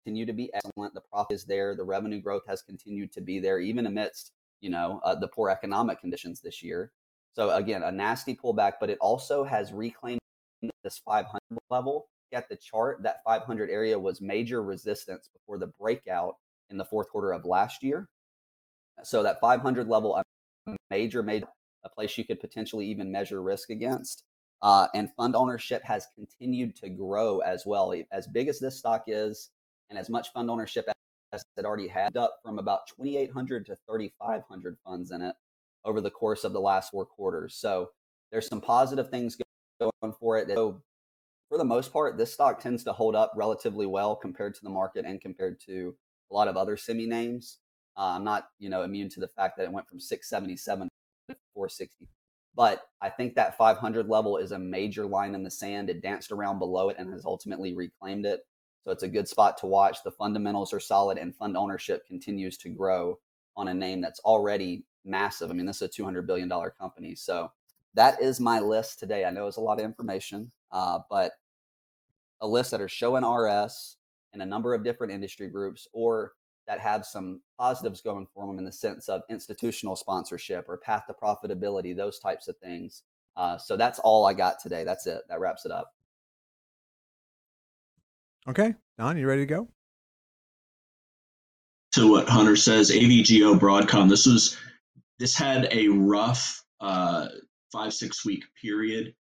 [0.05, 0.95] continue to be excellent.
[0.95, 1.75] The profit is there.
[1.75, 5.51] The revenue growth has continued to be there, even amidst you know uh, the poor
[5.51, 6.93] economic conditions this year.
[7.35, 10.21] So again, a nasty pullback, but it also has reclaimed
[10.83, 11.41] this 500
[11.71, 12.07] level.
[12.33, 16.35] At the chart, that 500 area was major resistance before the breakout
[16.69, 18.09] in the fourth quarter of last year.
[19.05, 20.25] So that 500 level a
[20.91, 21.47] major, major
[21.85, 24.25] a place you could potentially even measure risk against.
[24.63, 27.95] Uh, and fund ownership has continued to grow as well.
[28.11, 29.51] As big as this stock is,
[29.91, 30.89] and as much fund ownership
[31.33, 35.35] as it already had, up from about 2,800 to 3,500 funds in it
[35.85, 37.55] over the course of the last four quarters.
[37.55, 37.91] So
[38.33, 39.37] there's some positive things
[39.81, 40.49] going for it.
[40.49, 40.83] So
[41.49, 44.71] for the most part, this stock tends to hold up relatively well compared to the
[44.71, 45.95] market and compared to
[46.31, 47.59] a lot of other semi names.
[47.97, 50.89] Uh, I'm not, you know, immune to the fact that it went from 677
[51.29, 52.09] to 460.
[52.57, 55.91] But I think that 500 level is a major line in the sand.
[55.91, 58.41] It danced around below it and has ultimately reclaimed it.
[58.85, 59.99] So it's a good spot to watch.
[60.05, 63.19] The fundamentals are solid and fund ownership continues to grow
[63.57, 65.51] on a name that's already massive.
[65.51, 67.15] I mean, this is a $200 billion company.
[67.15, 67.51] So
[67.95, 69.25] that is my list today.
[69.25, 71.33] I know it's a lot of information, uh, but
[72.41, 73.97] a list that are showing RS
[74.33, 76.33] in a number of different industry groups or
[76.67, 81.05] that have some positives going for them in the sense of institutional sponsorship or path
[81.07, 83.03] to profitability, those types of things.
[83.37, 84.85] Uh, so that's all I got today.
[84.85, 85.23] That's it.
[85.29, 85.93] That wraps it up.
[88.49, 89.69] Okay, Don, you ready to go?
[91.93, 94.09] To what Hunter says, AVGO Broadcom.
[94.09, 94.59] This was
[95.19, 97.29] this had a rough uh,
[97.75, 99.15] five six week period.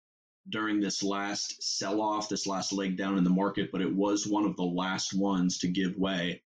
[0.49, 4.27] during this last sell off, this last leg down in the market, but it was
[4.27, 6.41] one of the last ones to give way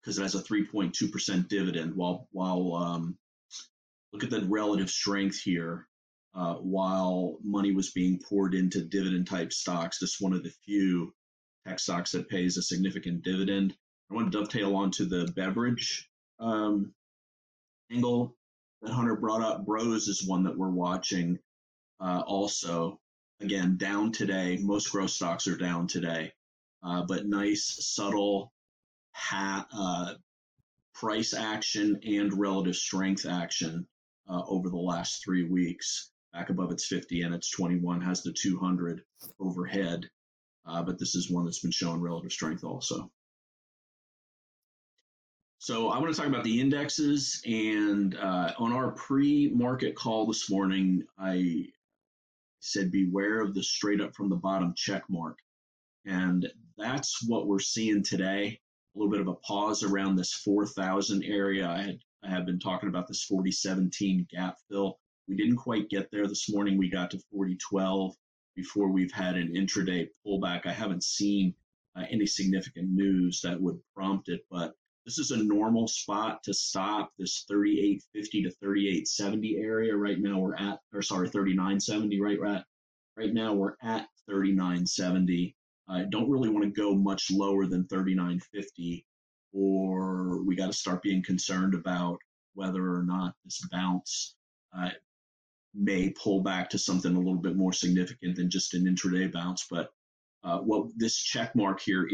[0.00, 1.94] because it has a 3.2% dividend.
[1.96, 3.18] While, while um,
[4.12, 5.88] look at the relative strength here.
[6.32, 11.12] Uh, while money was being poured into dividend type stocks, this one of the few
[11.66, 13.74] tech stocks that pays a significant dividend.
[14.10, 16.08] I want to dovetail onto the beverage
[16.38, 16.92] um,
[17.90, 18.36] angle
[18.82, 19.66] that Hunter brought up.
[19.66, 21.38] Bros is one that we're watching
[22.00, 22.98] uh, also.
[23.40, 24.58] Again, down today.
[24.60, 26.32] Most growth stocks are down today,
[26.82, 28.52] uh, but nice, subtle
[29.12, 30.14] ha- uh,
[30.94, 33.86] price action and relative strength action
[34.28, 36.10] uh, over the last three weeks.
[36.34, 39.02] Back above its 50 and its 21 has the 200
[39.40, 40.08] overhead,
[40.66, 43.10] uh, but this is one that's been showing relative strength also.
[45.62, 47.42] So I want to talk about the indexes.
[47.44, 51.66] And uh, on our pre-market call this morning, I
[52.60, 55.36] said beware of the straight up from the bottom check mark,
[56.06, 58.58] and that's what we're seeing today.
[58.94, 61.68] A little bit of a pause around this 4,000 area.
[61.68, 64.98] I had I have been talking about this 4017 gap fill.
[65.28, 66.78] We didn't quite get there this morning.
[66.78, 68.16] We got to 4012
[68.56, 70.64] before we've had an intraday pullback.
[70.64, 71.54] I haven't seen
[71.96, 74.74] uh, any significant news that would prompt it, but
[75.10, 79.96] this is a normal spot to stop this 3850 to 3870 area.
[79.96, 82.20] Right now we're at, or sorry, 3970.
[82.20, 82.62] Right, right,
[83.16, 85.56] right now we're at 3970.
[85.88, 89.04] I don't really want to go much lower than 3950
[89.52, 92.18] or we got to start being concerned about
[92.54, 94.36] whether or not this bounce
[94.78, 94.90] uh,
[95.74, 99.66] may pull back to something a little bit more significant than just an intraday bounce.
[99.68, 99.90] But
[100.44, 102.08] uh, what this check mark here,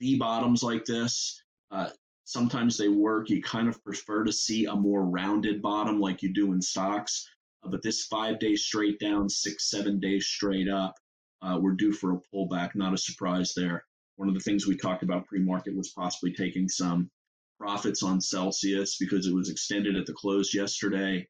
[0.00, 1.40] V bottoms like this,
[1.70, 1.90] uh,
[2.28, 3.30] sometimes they work.
[3.30, 7.26] You kind of prefer to see a more rounded bottom like you do in stocks.
[7.64, 10.94] Uh, but this five days straight down, six, seven days straight up,
[11.40, 12.74] uh, we're due for a pullback.
[12.74, 13.82] Not a surprise there.
[14.16, 17.10] One of the things we talked about pre market was possibly taking some
[17.58, 21.26] profits on Celsius because it was extended at the close yesterday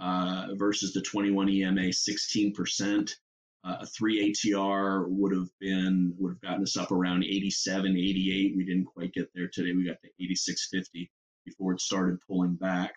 [0.00, 3.14] uh, versus the 21 EMA 16%.
[3.64, 8.56] Uh, a three ATR would have been would have gotten us up around 87, 88.
[8.56, 9.72] We didn't quite get there today.
[9.72, 11.08] We got to 86.50
[11.44, 12.92] before it started pulling back.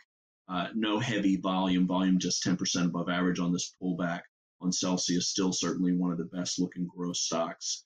[0.48, 4.22] Uh, no heavy volume, volume just 10% above average on this pullback
[4.62, 5.30] on Celsius.
[5.30, 7.86] Still certainly one of the best looking growth stocks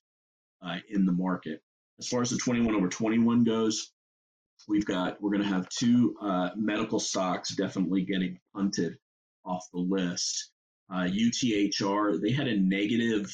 [0.66, 1.62] uh, in the market.
[2.00, 3.92] As far as the 21 over 21 goes,
[4.68, 8.98] we've got we're going to have two uh, medical stocks definitely getting punted
[9.46, 10.52] off the list.
[10.92, 13.32] Uh, UTHR they had a negative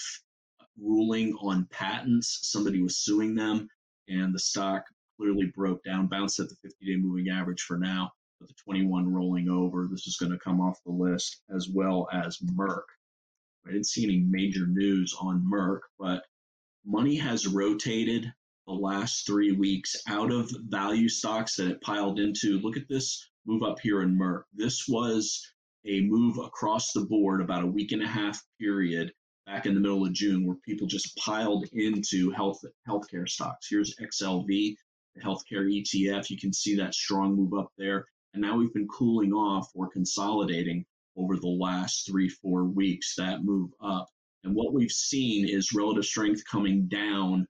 [0.81, 2.39] ruling on patents.
[2.43, 3.69] Somebody was suing them,
[4.09, 4.83] and the stock
[5.17, 8.11] clearly broke down, bounced at the 50-day moving average for now.
[8.39, 12.09] But the 21 rolling over, this is going to come off the list as well
[12.11, 12.83] as Merck.
[13.65, 16.23] I didn't see any major news on Merck, but
[16.85, 18.31] money has rotated
[18.67, 22.59] the last three weeks out of value stocks that it piled into.
[22.59, 24.43] Look at this move up here in Merck.
[24.53, 25.41] This was
[25.85, 29.11] a move across the board about a week and a half period
[29.45, 33.67] back in the middle of June where people just piled into health healthcare stocks.
[33.69, 34.75] Here's XLV,
[35.15, 36.29] the healthcare ETF.
[36.29, 38.05] You can see that strong move up there.
[38.33, 43.43] And now we've been cooling off or consolidating over the last three, four weeks, that
[43.43, 44.07] move up.
[44.43, 47.47] And what we've seen is relative strength coming down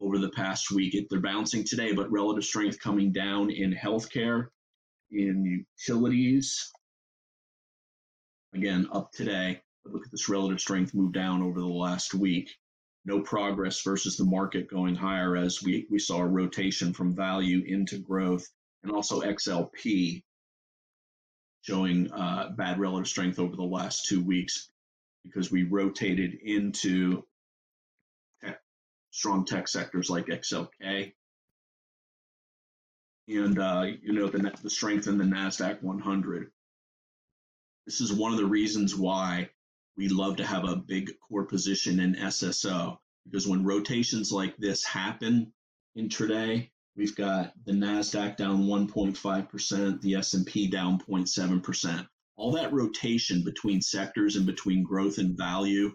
[0.00, 0.96] over the past week.
[1.10, 4.46] They're bouncing today, but relative strength coming down in healthcare,
[5.10, 6.72] in utilities.
[8.56, 9.60] Again, up today.
[9.84, 12.56] But look at this relative strength move down over the last week.
[13.04, 17.62] No progress versus the market going higher as we, we saw a rotation from value
[17.66, 18.48] into growth
[18.82, 20.22] and also XLP
[21.60, 24.70] showing uh, bad relative strength over the last two weeks
[25.22, 27.22] because we rotated into
[28.42, 28.58] tech,
[29.10, 31.12] strong tech sectors like XLK.
[33.28, 36.50] And, uh, you know, the, the strength in the NASDAQ 100.
[37.86, 39.48] This is one of the reasons why
[39.96, 44.84] we love to have a big core position in SSO because when rotations like this
[44.84, 45.52] happen
[45.96, 52.06] intraday, we've got the Nasdaq down 1.5%, the S&P down 0.7%
[52.36, 55.92] all that rotation between sectors and between growth and value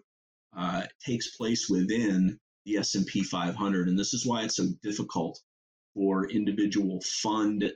[0.57, 5.39] uh, takes place within the S&P 500 and this is why it's so difficult
[5.93, 7.71] for individual fund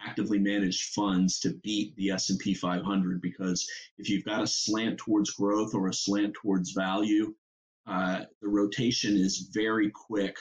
[0.00, 5.30] actively managed funds to beat the S&P 500 because if you've got a slant towards
[5.30, 7.34] growth or a slant towards value
[7.86, 10.36] uh, the rotation is very quick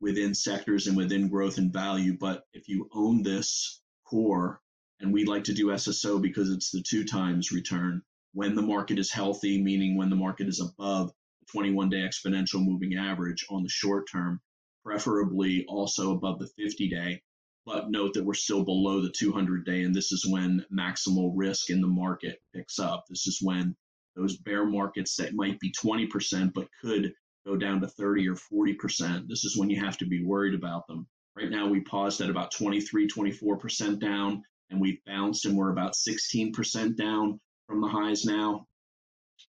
[0.00, 4.60] within sectors and within growth and value but if you own this core
[5.00, 8.02] and we like to do SSO because it's the two times return.
[8.32, 11.10] when the market is healthy, meaning when the market is above
[11.40, 14.40] the 21 day exponential moving average on the short term,
[14.84, 17.22] preferably also above the 50 day.
[17.66, 21.68] But note that we're still below the 200 day, and this is when maximal risk
[21.68, 23.04] in the market picks up.
[23.10, 23.76] This is when
[24.14, 27.12] those bear markets that might be 20% but could
[27.44, 29.28] go down to 30 or 40%.
[29.28, 31.08] This is when you have to be worried about them.
[31.36, 35.94] Right now, we paused at about 23, 24% down, and we've bounced and we're about
[35.94, 38.66] 16% down from the highs now.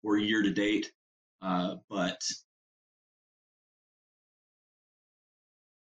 [0.03, 0.91] We're year to date,
[1.41, 2.19] uh, but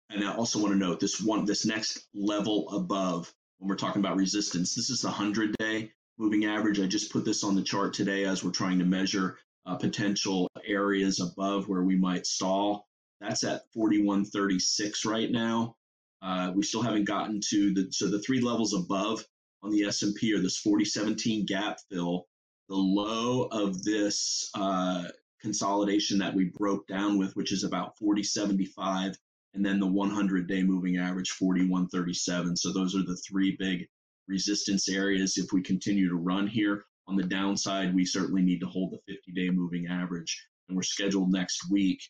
[0.10, 4.02] and I also want to note this one, this next level above when we're talking
[4.02, 4.74] about resistance.
[4.74, 6.80] This is the 100 day moving average.
[6.80, 10.50] I just put this on the chart today as we're trying to measure uh, potential
[10.66, 12.88] areas above where we might stall.
[13.22, 15.76] That's at 4136 right now.
[16.22, 19.24] Uh, we still haven't gotten to the so the three levels above
[19.64, 22.28] on the S&P are this 4017 gap fill.
[22.68, 25.06] The low of this uh,
[25.42, 29.18] consolidation that we broke down with, which is about 4075,
[29.54, 32.56] and then the 100 day moving average 4137.
[32.56, 33.88] So those are the three big
[34.28, 35.38] resistance areas.
[35.38, 39.14] If we continue to run here on the downside, we certainly need to hold the
[39.14, 40.46] 50 day moving average.
[40.68, 42.02] And we're scheduled next week.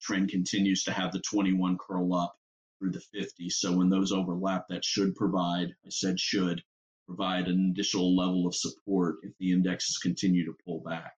[0.00, 2.34] Trend continues to have the 21 curl up
[2.78, 3.50] through the 50.
[3.50, 6.62] So when those overlap, that should provide, I said should,
[7.06, 11.12] provide an additional level of support if the indexes continue to pull back.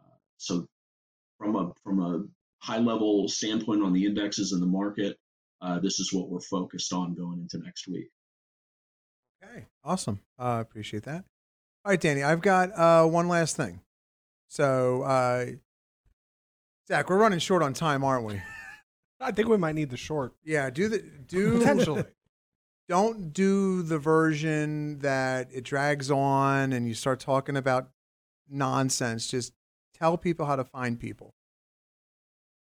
[0.00, 0.66] Uh, so
[1.38, 2.24] from a from a
[2.60, 5.16] high level standpoint on the indexes in the market,
[5.60, 8.08] uh, this is what we're focused on going into next week.
[9.42, 10.20] Okay, awesome.
[10.38, 11.24] I uh, appreciate that.
[11.84, 13.80] All right, Danny, I've got uh, one last thing.
[14.48, 15.46] So, uh,
[16.88, 18.40] Zach, we're running short on time, aren't we?
[19.20, 20.34] I think we might need the short.
[20.44, 22.04] Yeah, do the do Potentially.
[22.88, 27.90] Don't do the version that it drags on and you start talking about
[28.48, 29.26] nonsense.
[29.26, 29.52] Just
[29.92, 31.34] tell people how to find people.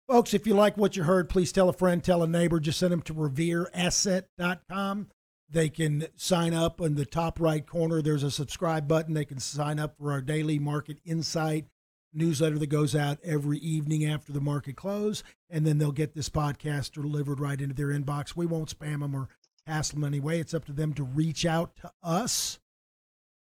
[0.09, 2.79] Folks, if you like what you heard, please tell a friend, tell a neighbor, just
[2.79, 5.09] send them to revereasset.com.
[5.49, 8.03] They can sign up in the top right corner.
[8.03, 9.15] There's a subscribe button.
[9.15, 11.67] They can sign up for our daily market insight
[12.13, 15.23] newsletter that goes out every evening after the market close.
[15.51, 18.37] And then they'll get this podcast delivered right into their inbox.
[18.37, 19.29] We won't spam them or
[19.67, 20.41] hassle them anyway.
[20.41, 22.59] It's up to them to reach out to us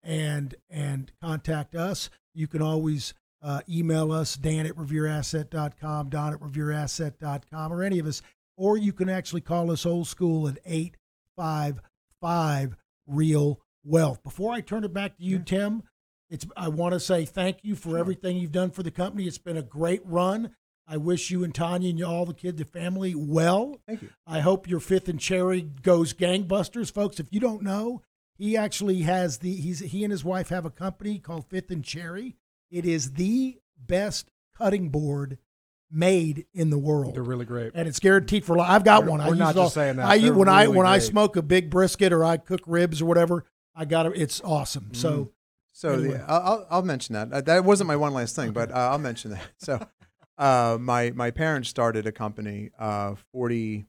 [0.02, 2.10] and and contact us.
[2.34, 8.06] You can always uh, email us, Dan at revereasset.com, Don at revereasset.com, or any of
[8.06, 8.22] us.
[8.56, 12.76] Or you can actually call us old school at 855
[13.06, 14.22] Real Wealth.
[14.22, 15.82] Before I turn it back to you, Tim,
[16.28, 19.26] it's I want to say thank you for everything you've done for the company.
[19.26, 20.54] It's been a great run.
[20.86, 23.80] I wish you and Tanya and all the kids, the family, well.
[23.86, 24.10] Thank you.
[24.26, 27.20] I hope your fifth and cherry goes gangbusters, folks.
[27.20, 28.02] If you don't know,
[28.36, 31.84] he actually has the he's he and his wife have a company called Fifth and
[31.84, 32.36] Cherry.
[32.70, 35.38] It is the best cutting board
[35.90, 37.14] made in the world.
[37.14, 37.72] They're really great.
[37.74, 38.70] and it's guaranteed for life.
[38.70, 39.20] I've got We're- one.
[39.20, 40.06] I we're use not it all- just saying that.
[40.06, 43.02] I They're when I really when I smoke a big brisket or I cook ribs
[43.02, 43.44] or whatever,
[43.74, 44.12] I got it.
[44.14, 44.94] It's awesome.
[44.94, 45.32] So
[45.72, 46.18] So Anyway.
[46.18, 47.32] the, I'll, I'll- I'll mention that.
[47.32, 49.42] Uh, That wasn't my one last thing, but uh, I'll mention that.
[49.58, 49.84] So
[50.38, 53.86] uh, my my parents started a company uh, 40,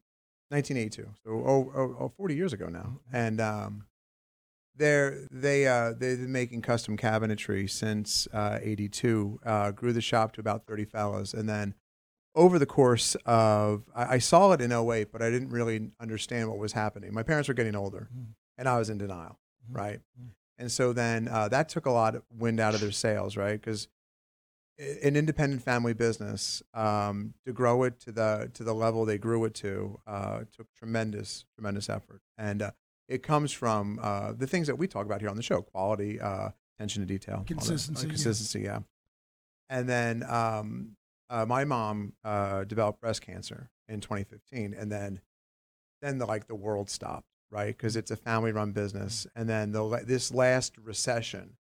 [0.49, 3.86] 1982, so oh, oh, oh, 40 years ago now, and um,
[4.82, 9.39] they're they uh, they've been making custom cabinetry since uh, 82.
[9.45, 11.75] Uh, grew the shop to about 30 fellows, and then
[12.34, 16.49] over the course of I, I saw it in 08, but I didn't really understand
[16.49, 17.13] what was happening.
[17.13, 18.09] My parents were getting older,
[18.57, 19.99] and I was in denial, right?
[20.57, 23.59] And so then uh, that took a lot of wind out of their sails, right?
[23.59, 23.88] Because
[25.03, 29.45] an independent family business um, to grow it to the to the level they grew
[29.45, 32.71] it to uh, took tremendous tremendous effort, and uh,
[33.07, 36.19] it comes from uh, the things that we talk about here on the show: quality,
[36.19, 37.39] uh, attention to detail.
[37.41, 38.09] Uh, Consistency, yeah.
[38.09, 38.79] consistency, yeah.
[39.69, 40.95] And then um,
[41.29, 45.21] uh, my mom uh, developed breast cancer in 2015, and then
[46.01, 47.75] then the like the world stopped, right?
[47.75, 51.57] Because it's a family-run business, and then the this last recession,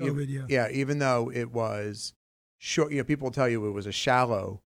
[0.00, 0.46] COVID, yeah.
[0.48, 2.14] yeah, even though it was
[2.58, 4.62] short, you know, people tell you it was a shallow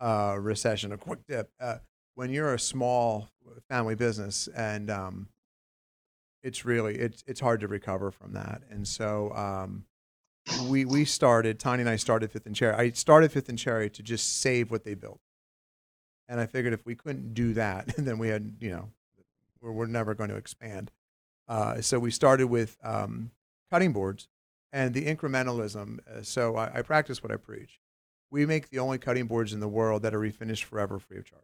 [0.00, 1.50] uh, recession, a quick dip.
[1.60, 1.76] Uh,
[2.14, 3.30] when you're a small
[3.68, 5.28] family business, and um,
[6.42, 9.32] it's really it's it's hard to recover from that, and so.
[9.34, 9.84] Um,
[10.68, 12.74] we we started Tony and I started Fifth and Cherry.
[12.74, 15.20] I started Fifth and Cherry to just save what they built,
[16.28, 18.90] and I figured if we couldn't do that, then we had you know
[19.60, 20.90] we're, we're never going to expand.
[21.48, 23.30] Uh, so we started with um,
[23.70, 24.28] cutting boards
[24.72, 25.98] and the incrementalism.
[26.08, 27.80] Uh, so I, I practice what I preach.
[28.30, 31.24] We make the only cutting boards in the world that are refinished forever, free of
[31.26, 31.42] charge.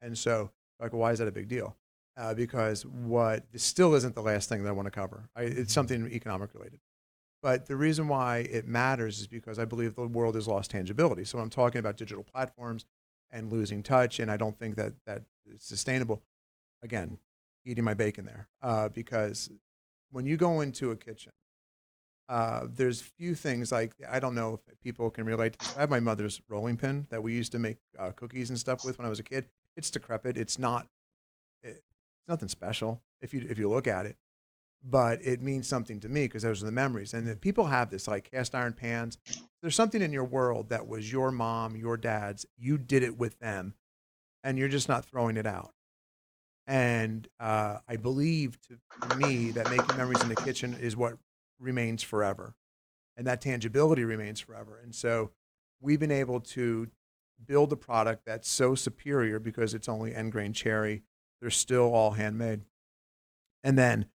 [0.00, 0.50] And so,
[0.80, 1.76] like, why is that a big deal?
[2.16, 5.30] Uh, because what this still isn't the last thing that I want to cover.
[5.34, 6.80] I, it's something economic related.
[7.42, 11.24] But the reason why it matters is because I believe the world has lost tangibility.
[11.24, 12.84] So I'm talking about digital platforms
[13.30, 16.22] and losing touch, and I don't think that that is sustainable.
[16.82, 17.18] Again,
[17.64, 19.50] eating my bacon there uh, because
[20.10, 21.32] when you go into a kitchen,
[22.28, 25.58] uh, there's few things like I don't know if people can relate.
[25.58, 25.76] To.
[25.76, 28.84] I have my mother's rolling pin that we used to make uh, cookies and stuff
[28.84, 29.46] with when I was a kid.
[29.76, 30.36] It's decrepit.
[30.36, 30.86] It's not.
[31.62, 31.82] It,
[32.22, 34.16] it's nothing special if you if you look at it,
[34.84, 37.14] but it means something to me because those are the memories.
[37.14, 39.18] And if people have this like cast iron pans.
[39.60, 42.44] There's something in your world that was your mom, your dad's.
[42.58, 43.74] You did it with them,
[44.42, 45.72] and you're just not throwing it out.
[46.66, 51.14] And uh, I believe to me that making memories in the kitchen is what
[51.58, 52.54] remains forever.
[53.16, 54.80] And that tangibility remains forever.
[54.82, 55.30] And so
[55.80, 56.88] we've been able to
[57.44, 61.02] build a product that's so superior because it's only end grain cherry.
[61.42, 62.60] They're still all handmade.
[63.64, 64.06] And then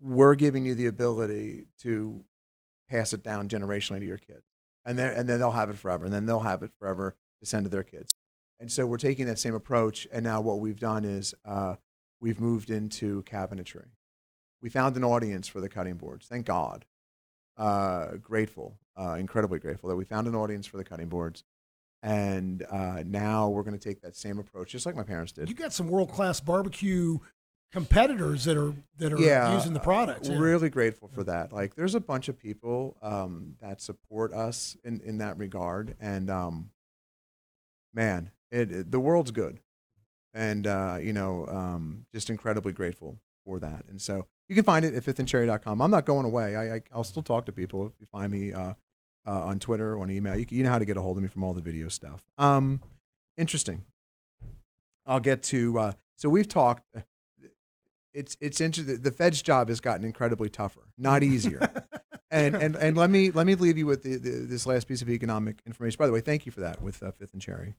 [0.00, 2.24] we're giving you the ability to
[2.88, 4.46] pass it down generationally to your kids.
[4.86, 6.06] And then, and then they'll have it forever.
[6.06, 8.14] And then they'll have it forever to send to their kids.
[8.58, 10.08] And so we're taking that same approach.
[10.10, 11.76] And now what we've done is uh,
[12.20, 13.88] we've moved into cabinetry.
[14.62, 16.26] We found an audience for the cutting boards.
[16.26, 16.86] Thank God.
[17.58, 21.44] Uh, grateful, uh, incredibly grateful that we found an audience for the cutting boards.
[22.02, 25.48] And uh, now we're going to take that same approach, just like my parents did.
[25.48, 27.18] You got some world class barbecue
[27.72, 30.28] competitors that are that are yeah, using the products.
[30.28, 30.38] yeah.
[30.38, 31.52] Really grateful for that.
[31.52, 36.30] Like, there's a bunch of people um, that support us in, in that regard, and
[36.30, 36.70] um,
[37.92, 39.58] man, it, it- the world's good,
[40.34, 43.84] and uh, you know, um, just incredibly grateful for that.
[43.88, 45.80] And so you can find it at fifthandcherry.com.
[45.82, 46.56] I'm not going away.
[46.56, 48.74] I, I I'll still talk to people if you find me uh,
[49.26, 50.36] uh, on Twitter or on email.
[50.36, 52.22] You, you know how to get a hold of me from all the video stuff.
[52.38, 52.80] Um,
[53.36, 53.84] interesting.
[55.06, 55.78] I'll get to.
[55.78, 56.84] Uh, so we've talked.
[58.14, 59.02] It's it's interesting.
[59.02, 61.60] The Fed's job has gotten incredibly tougher, not easier.
[62.30, 65.02] and and and let me let me leave you with the, the, this last piece
[65.02, 65.98] of economic information.
[65.98, 67.74] By the way, thank you for that with uh, Fifth and Cherry.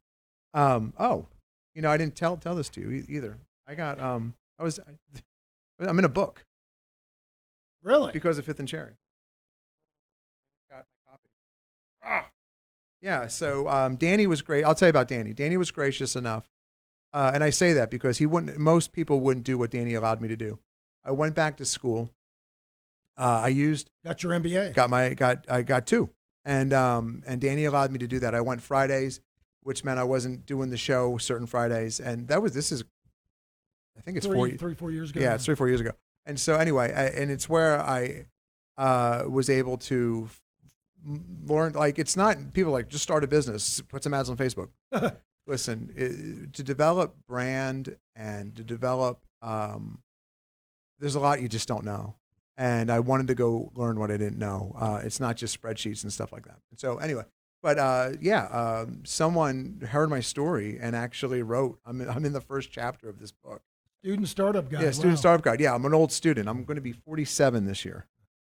[0.53, 1.26] Um, oh,
[1.74, 3.38] you know, I didn't tell tell this to you either.
[3.68, 5.15] I got um, I was I,
[5.86, 6.45] I'm in a book
[7.84, 8.11] Really?
[8.11, 8.94] because of Fifth and Cherry.
[12.07, 12.29] Ah.
[13.01, 14.63] Yeah, so um, Danny was great.
[14.63, 15.34] I'll tell you about Danny.
[15.34, 16.49] Danny was gracious enough,
[17.13, 18.57] uh, and I say that because he wouldn't.
[18.57, 20.57] Most people wouldn't do what Danny allowed me to do.
[21.05, 22.09] I went back to school.
[23.17, 24.73] Uh, I used Got your MBA.
[24.73, 26.09] got my got I got two,
[26.45, 28.34] and um and Danny allowed me to do that.
[28.34, 29.19] I went Fridays,
[29.61, 32.84] which meant I wasn't doing the show certain Fridays, and that was this is,
[33.97, 35.19] I think it's three, four three, four years ago.
[35.19, 35.91] yeah, it's three four years ago.
[36.25, 38.25] And so anyway, I, and it's where I
[38.77, 40.29] uh, was able to
[41.45, 41.73] learn.
[41.73, 44.69] Like it's not people like just start a business, put some ads on Facebook.
[45.47, 49.99] Listen, i to develop brand and to develop, um,
[50.99, 52.15] there's a lot you just don't know.
[52.57, 54.75] And I wanted to go learn what I didn't know.
[54.77, 56.57] Uh, it's not just spreadsheets and stuff like that.
[56.71, 57.23] And so anyway,
[57.61, 61.79] but uh, yeah, um, someone heard my story and actually wrote.
[61.85, 63.61] I'm in, I'm in the first chapter of this book.
[64.03, 64.81] Student startup guide.
[64.84, 65.19] Yeah, student Wow.
[65.19, 65.59] startup guide.
[65.59, 66.47] Yeah, I'm an old student.
[66.49, 68.05] I'm going to be 47 this year,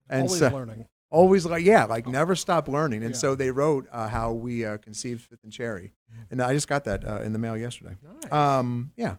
[0.09, 2.11] and Always so learning always like yeah like oh.
[2.11, 3.03] never stop learning.
[3.03, 3.19] And yeah.
[3.19, 5.93] so they wrote uh, how we uh, conceived fifth and cherry.
[6.11, 6.23] Mm-hmm.
[6.31, 7.95] And i just got that uh, in the mail yesterday.
[8.23, 8.31] Nice.
[8.31, 9.15] um, yeah.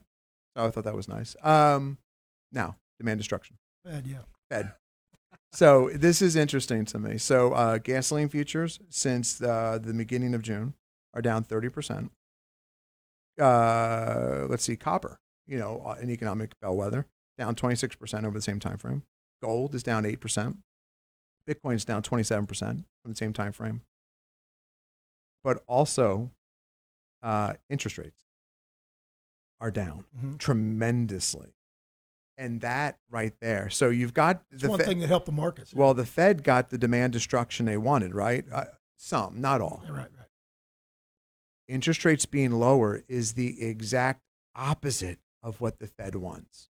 [0.56, 1.36] So i thought that was nice.
[1.42, 1.98] Um,
[2.52, 3.56] now demand destruction.
[3.84, 4.22] Bad yeah.
[4.48, 4.72] Bad
[5.52, 7.18] so this is interesting to me.
[7.18, 10.74] So uh, gasoline futures since uh, the beginning of june
[11.14, 12.10] are down 30%
[13.40, 17.06] uh, let's see copper you know an economic bellwether
[17.38, 19.02] down 26% over the same time frame
[19.42, 20.58] gold is down 8%
[21.48, 23.82] Bitcoin's down 27% from the same time frame,
[25.42, 26.30] but also
[27.22, 28.24] uh, interest rates
[29.60, 30.36] are down mm-hmm.
[30.36, 31.54] tremendously.
[32.38, 33.68] And that right there.
[33.68, 35.74] So you've got it's the one thing that helped the markets.
[35.74, 38.46] Well, the Fed got the demand destruction they wanted, right?
[38.50, 38.64] Uh,
[38.96, 39.82] some, not all.
[39.84, 40.28] Yeah, right, right.
[41.68, 44.22] Interest rates being lower is the exact
[44.54, 46.70] opposite of what the Fed wants.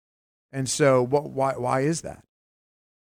[0.52, 2.24] And so, what, why, why is that?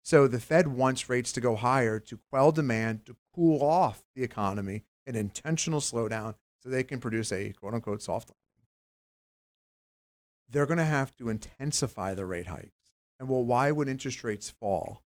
[0.06, 4.22] So, the Fed wants rates to go higher to quell demand, to cool off the
[4.22, 8.68] economy, an intentional slowdown, so they can produce a quote unquote soft landing.
[10.48, 12.92] They're going to have to intensify the rate hikes.
[13.18, 15.02] And well, why would interest rates fall?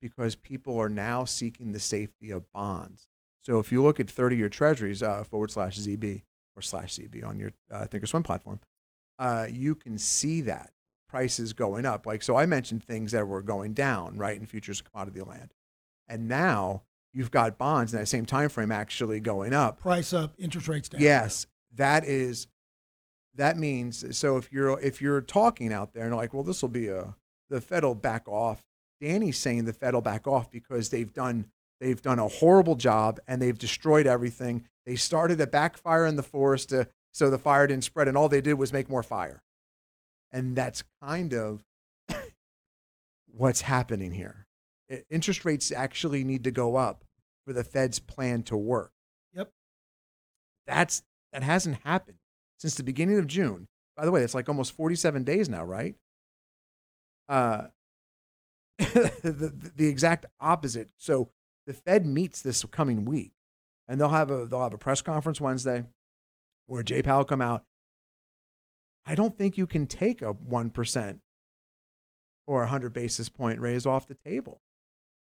[0.00, 3.08] Because people are now seeking the safety of bonds.
[3.42, 6.22] So if you look at 30 year treasuries uh, forward slash ZB
[6.56, 8.60] or slash ZB on your uh, Thinkorswim platform,
[9.18, 10.70] uh, you can see that
[11.10, 12.06] prices going up.
[12.06, 15.52] Like, so I mentioned things that were going down, right, in futures commodity land.
[16.08, 16.82] And now
[17.12, 19.80] you've got bonds in that same time frame actually going up.
[19.80, 21.00] Price up, interest rates down.
[21.00, 22.46] Yes, that is
[23.36, 26.68] that means so if you're if you're talking out there and like, well, this will
[26.68, 27.14] be a
[27.48, 28.64] the Fed will back off
[29.00, 31.46] Danny's saying the Fed will back off because they've done
[31.80, 34.64] they've done a horrible job and they've destroyed everything.
[34.84, 38.28] They started a backfire in the forest to, so the fire didn't spread, and all
[38.28, 39.42] they did was make more fire.
[40.32, 41.64] And that's kind of
[43.36, 44.46] what's happening here.
[45.08, 47.04] Interest rates actually need to go up
[47.46, 48.92] for the Fed's plan to work.
[49.34, 49.50] Yep.
[50.66, 51.02] That's
[51.32, 52.18] that hasn't happened
[52.58, 53.68] since the beginning of June.
[53.96, 55.94] By the way, it's like almost 47 days now, right?
[57.28, 57.68] Uh,
[58.78, 60.90] the, the, the exact opposite.
[60.96, 61.28] So
[61.66, 63.32] the Fed meets this coming week,
[63.86, 65.84] and they'll have a they'll have a press conference Wednesday
[66.66, 67.64] where Jay Powell come out.
[69.06, 71.20] I don't think you can take a one percent
[72.46, 74.60] or a hundred basis point raise off the table.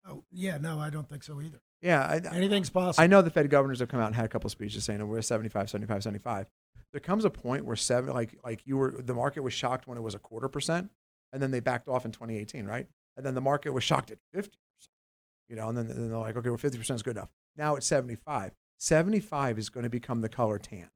[0.08, 1.60] Oh, yeah, no, I don't think so either.
[1.82, 3.02] Yeah, I, Anything's possible.
[3.02, 5.06] I know the Fed governors have come out and had a couple speeches saying that
[5.06, 6.46] we're 75, 75, 75.
[6.92, 9.98] There comes a point where seven, like like you were, the market was shocked when
[9.98, 10.90] it was a quarter percent,
[11.32, 12.86] and then they backed off in 2018, right?
[13.16, 14.92] And then the market was shocked at 50 percent,
[15.48, 17.30] you know, and then, then they're like, okay, well, 50 percent is good enough.
[17.56, 18.52] Now it's 75.
[18.78, 20.90] 75 is going to become the color tan.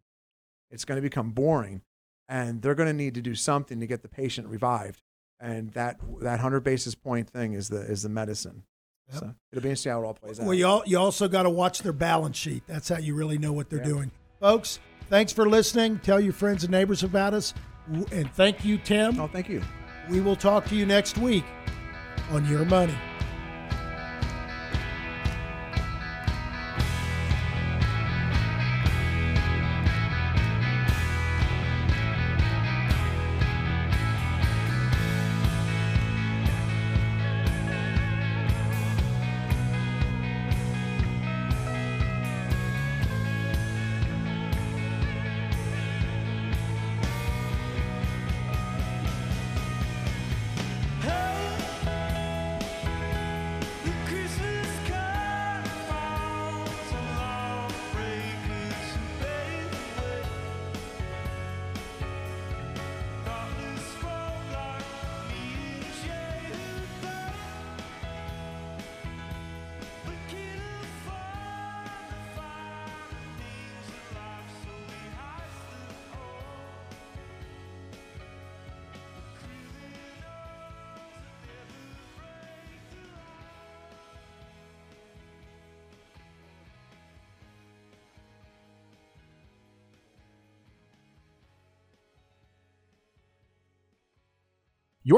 [0.70, 1.82] It's going to become boring,
[2.30, 5.02] and they're going to need to do something to get the patient revived.
[5.38, 8.62] And that that 100 basis point thing is the is the medicine.
[9.10, 9.18] Yep.
[9.18, 10.46] So it'll be interesting how it all plays out.
[10.46, 12.62] Well, you, al- you also got to watch their balance sheet.
[12.66, 13.84] That's how you really know what they're Yeah.
[13.86, 14.10] doing.
[14.38, 14.78] Folks,
[15.08, 15.98] thanks for listening.
[15.98, 17.52] Tell your friends and neighbors about us.
[18.12, 19.18] And thank you, Tim.
[19.20, 19.62] Oh, thank you.
[20.08, 21.44] We will talk to you next week
[22.30, 22.94] on Your Money.